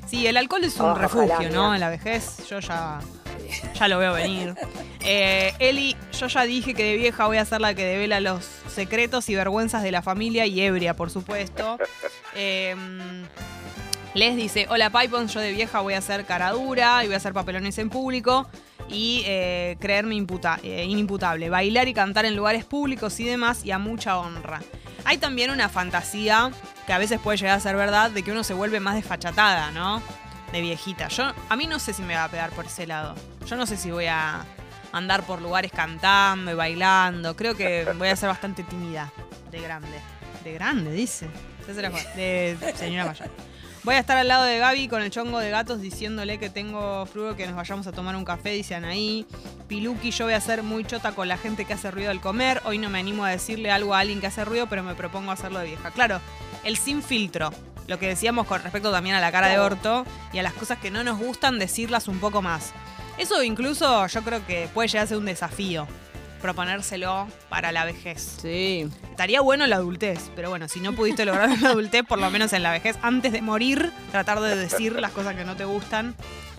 Sí, 0.08 0.26
el 0.26 0.38
alcohol 0.38 0.64
es 0.64 0.76
un 0.80 0.96
refugio, 0.96 1.52
¿no? 1.52 1.76
En 1.76 1.82
la 1.82 1.90
vejez, 1.90 2.48
yo 2.50 2.60
ya, 2.60 3.00
ya 3.76 3.88
lo 3.88 4.00
veo 4.00 4.14
venir. 4.14 4.56
Eh, 5.02 5.54
Eli, 5.60 5.96
yo 6.20 6.26
ya 6.26 6.44
dije 6.46 6.74
que 6.74 6.84
de 6.84 6.98
vieja 6.98 7.28
voy 7.28 7.38
a 7.38 7.46
ser 7.46 7.62
la 7.62 7.76
que 7.76 7.86
devela 7.86 8.22
los 8.22 8.44
secretos 8.74 9.30
y 9.30 9.36
vergüenzas 9.36 9.84
de 9.84 9.92
la 9.92 10.02
familia 10.02 10.48
y 10.48 10.62
ebria, 10.62 10.96
por 10.96 11.12
supuesto. 11.12 11.78
Eh, 12.36 12.76
Les 14.14 14.36
dice, 14.36 14.68
hola 14.70 14.92
Pipons, 14.92 15.34
yo 15.34 15.40
de 15.40 15.52
vieja 15.52 15.80
voy 15.80 15.96
a 15.96 15.98
hacer 15.98 16.26
cara 16.26 16.52
dura 16.52 17.04
y 17.04 17.08
voy 17.08 17.16
a 17.16 17.18
hacer 17.18 17.34
papelones 17.34 17.78
en 17.80 17.90
público 17.90 18.48
y 18.88 19.24
eh, 19.26 19.76
creerme 19.80 20.14
imputa- 20.16 20.60
eh, 20.62 20.86
inimputable, 20.86 21.50
bailar 21.50 21.88
y 21.88 21.96
cantar 21.96 22.26
en 22.26 22.36
lugares 22.36 22.64
públicos 22.64 23.20
y 23.20 23.24
demás 23.24 23.66
y 23.66 23.72
a 23.72 23.80
mucha 23.80 24.20
honra. 24.20 24.62
Hay 25.06 25.18
también 25.18 25.50
una 25.50 25.68
fantasía 25.68 26.52
que 26.86 26.94
a 26.94 27.00
veces 27.00 27.20
puede 27.20 27.38
llegar 27.38 27.58
a 27.58 27.60
ser 27.60 27.76
verdad 27.76 28.12
de 28.12 28.22
que 28.22 28.32
uno 28.32 28.44
se 28.44 28.54
vuelve 28.54 28.80
más 28.80 28.94
desfachatada, 28.96 29.72
¿no? 29.72 30.02
De 30.52 30.62
viejita. 30.62 31.08
Yo, 31.08 31.34
a 31.50 31.56
mí 31.56 31.66
no 31.66 31.80
sé 31.80 31.92
si 31.94 32.04
me 32.04 32.14
va 32.14 32.26
a 32.26 32.30
pegar 32.30 32.52
por 32.52 32.66
ese 32.66 32.86
lado. 32.86 33.16
Yo 33.48 33.56
no 33.56 33.66
sé 33.66 33.78
si 33.78 33.90
voy 33.90 34.06
a 34.06 34.46
andar 34.92 35.24
por 35.24 35.42
lugares 35.42 35.72
cantando 35.72 36.52
y 36.52 36.54
bailando. 36.54 37.36
Creo 37.36 37.56
que 37.58 37.84
voy 37.98 38.10
a 38.10 38.16
ser 38.16 38.30
bastante 38.30 38.62
tímida 38.64 39.12
de 39.50 39.60
grande. 39.60 40.00
De 40.44 40.54
grande, 40.54 40.92
dice. 40.92 41.28
De 42.16 42.74
señora 42.78 43.06
mayor. 43.08 43.30
Voy 43.84 43.96
a 43.96 44.00
estar 44.00 44.16
al 44.16 44.30
lado 44.30 44.46
de 44.46 44.60
Gaby 44.60 44.88
con 44.88 45.02
el 45.02 45.12
chongo 45.12 45.40
de 45.40 45.50
gatos 45.50 45.82
diciéndole 45.82 46.40
que 46.40 46.50
tengo 46.50 47.06
flujo 47.06 47.36
que 47.36 47.46
nos 47.46 47.58
vayamos 47.58 47.86
a 47.86 47.92
tomar 47.92 48.16
un 48.16 48.24
café, 48.24 48.52
dice 48.52 48.76
Anaí. 48.76 49.26
Piluki, 49.68 50.12
yo 50.12 50.24
voy 50.24 50.36
a 50.36 50.40
ser 50.40 50.64
muy 50.64 50.86
chota 50.86 51.12
con 51.12 51.28
la 51.28 51.38
gente 51.38 51.66
que 51.66 51.74
hace 51.74 51.92
ruido 51.92 52.10
al 52.10 52.22
comer. 52.22 52.62
Hoy 52.64 52.78
no 52.78 52.90
me 52.90 53.00
animo 53.00 53.26
a 53.26 53.30
decirle 53.30 53.72
algo 53.72 53.94
a 53.94 54.00
alguien 54.00 54.22
que 54.22 54.28
hace 54.28 54.46
ruido, 54.46 54.68
pero 54.68 54.84
me 54.84 54.96
propongo 54.96 55.32
hacerlo 55.32 55.60
de 55.60 55.66
vieja. 55.66 55.92
Claro, 55.92 56.22
el 56.64 56.78
sin 56.78 57.04
filtro. 57.04 57.50
Lo 57.88 58.00
que 58.00 58.08
decíamos 58.08 58.48
con 58.48 58.64
respecto 58.64 58.90
también 58.90 59.18
a 59.18 59.20
la 59.20 59.34
cara 59.34 59.48
de 59.50 59.60
orto 59.60 60.06
y 60.32 60.38
a 60.38 60.44
las 60.44 60.54
cosas 60.54 60.78
que 60.78 60.90
no 60.90 61.04
nos 61.04 61.20
gustan, 61.20 61.60
decirlas 61.60 62.08
un 62.08 62.20
poco 62.20 62.42
más. 62.42 62.72
Eso 63.18 63.44
incluso 63.44 64.08
yo 64.08 64.22
creo 64.24 64.48
que 64.48 64.70
puede 64.74 64.88
llegar 64.88 65.04
a 65.04 65.08
ser 65.08 65.18
un 65.18 65.26
desafío. 65.26 65.88
Proponérselo 66.44 67.26
para 67.48 67.72
la 67.72 67.86
vejez. 67.86 68.38
Sí. 68.42 68.90
Estaría 69.10 69.40
bueno 69.40 69.64
en 69.64 69.70
la 69.70 69.78
adultez, 69.78 70.30
pero 70.36 70.50
bueno, 70.50 70.68
si 70.68 70.82
no 70.82 70.92
pudiste 70.92 71.24
lograr 71.24 71.50
en 71.50 71.62
la 71.62 71.70
adultez, 71.70 72.04
por 72.06 72.20
lo 72.20 72.30
menos 72.30 72.52
en 72.52 72.64
la 72.64 72.72
vejez, 72.72 72.98
antes 73.02 73.32
de 73.32 73.42
morir, 73.42 73.94
tratar 74.12 74.42
de 74.42 74.54
decir 74.58 75.00
las 75.00 75.14
cosas 75.14 75.38
que 75.38 75.46
no 75.46 75.56
te 75.56 75.64
gustan, 75.64 76.16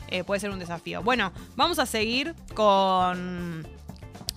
eh, 0.09 0.25
puede 0.25 0.41
ser 0.41 0.49
un 0.49 0.59
desafío. 0.59 1.03
Bueno, 1.03 1.35
vamos 1.55 1.79
a 1.79 1.85
seguir 1.85 2.35
con 2.55 3.67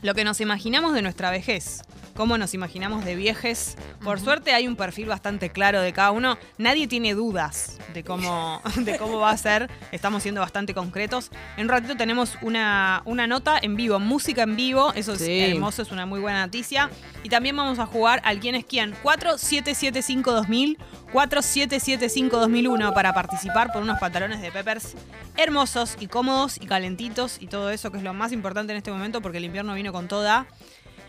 lo 0.02 0.14
que 0.14 0.26
nos 0.26 0.42
imaginamos 0.42 0.94
de 0.94 1.02
nuestra 1.02 1.32
vejez. 1.32 1.82
Cómo 2.18 2.38
nos 2.40 2.56
imaginamos 2.56 3.06
de 3.06 3.16
viejes. 3.16 3.78
Por 4.04 4.20
suerte 4.20 4.52
hay 4.52 4.68
un 4.68 4.76
perfil 4.76 5.06
bastante 5.06 5.52
claro 5.52 5.82
de 5.82 5.94
cada 5.94 6.10
uno. 6.10 6.36
Nadie 6.58 6.88
tiene 6.88 7.14
dudas 7.14 7.78
de 7.94 8.04
cómo, 8.04 8.60
de 8.78 8.98
cómo 8.98 9.20
va 9.20 9.30
a 9.30 9.38
ser. 9.38 9.70
Estamos 9.92 10.24
siendo 10.24 10.42
bastante 10.42 10.74
concretos. 10.74 11.30
En 11.58 11.66
un 11.66 11.70
ratito 11.70 11.96
tenemos 11.96 12.36
una, 12.42 13.04
una 13.06 13.28
nota 13.28 13.60
en 13.62 13.76
vivo, 13.76 14.00
música 14.00 14.42
en 14.42 14.56
vivo. 14.56 14.92
Eso 14.94 15.14
es 15.14 15.20
Sí. 15.20 15.40
hermoso, 15.42 15.84
es 15.84 15.92
una 15.92 16.08
muy 16.08 16.20
buena 16.20 16.44
noticia. 16.44 16.90
Y 17.24 17.30
también 17.30 17.56
vamos 17.56 17.78
a 17.78 17.86
jugar 17.86 18.20
al 18.26 18.40
quién 18.40 18.56
es 18.56 18.66
quién. 18.66 18.96
4775-2000, 19.04 20.78
4775-2001 21.14 22.94
para 22.96 23.14
participar 23.14 23.72
por 23.72 23.84
unos 23.84 24.00
pantalones 24.00 24.42
de 24.42 24.52
Peppers 24.52 24.96
hermosos 25.36 25.98
y 26.00 26.08
cómodos 26.08 26.58
y 26.60 26.66
calentitos 26.66 27.38
y 27.40 27.46
todo 27.46 27.70
eso 27.70 27.92
que 27.92 27.98
es 28.00 28.04
lo 28.04 28.14
más 28.16 28.32
importante 28.32 28.74
en 28.74 28.78
este 28.78 28.90
momento 28.92 29.22
porque 29.22 29.38
el 29.38 29.46
invierno 29.46 29.76
vino 29.76 29.94
con 29.94 30.08
toda. 30.08 30.48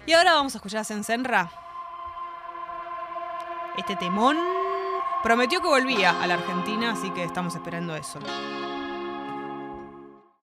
Y 0.09 0.15
ahora 0.15 0.33
vamos 0.33 0.55
a 0.55 0.57
escuchar 0.57 0.81
a 0.81 0.85
Sensenra. 0.85 1.51
Este 3.77 3.95
temón 3.95 4.39
prometió 5.23 5.61
que 5.61 5.69
volvía 5.69 6.23
a 6.23 6.27
la 6.27 6.33
Argentina, 6.33 6.93
así 6.93 7.11
que 7.11 7.25
estamos 7.25 7.55
esperando 7.55 7.95
eso. 7.95 8.19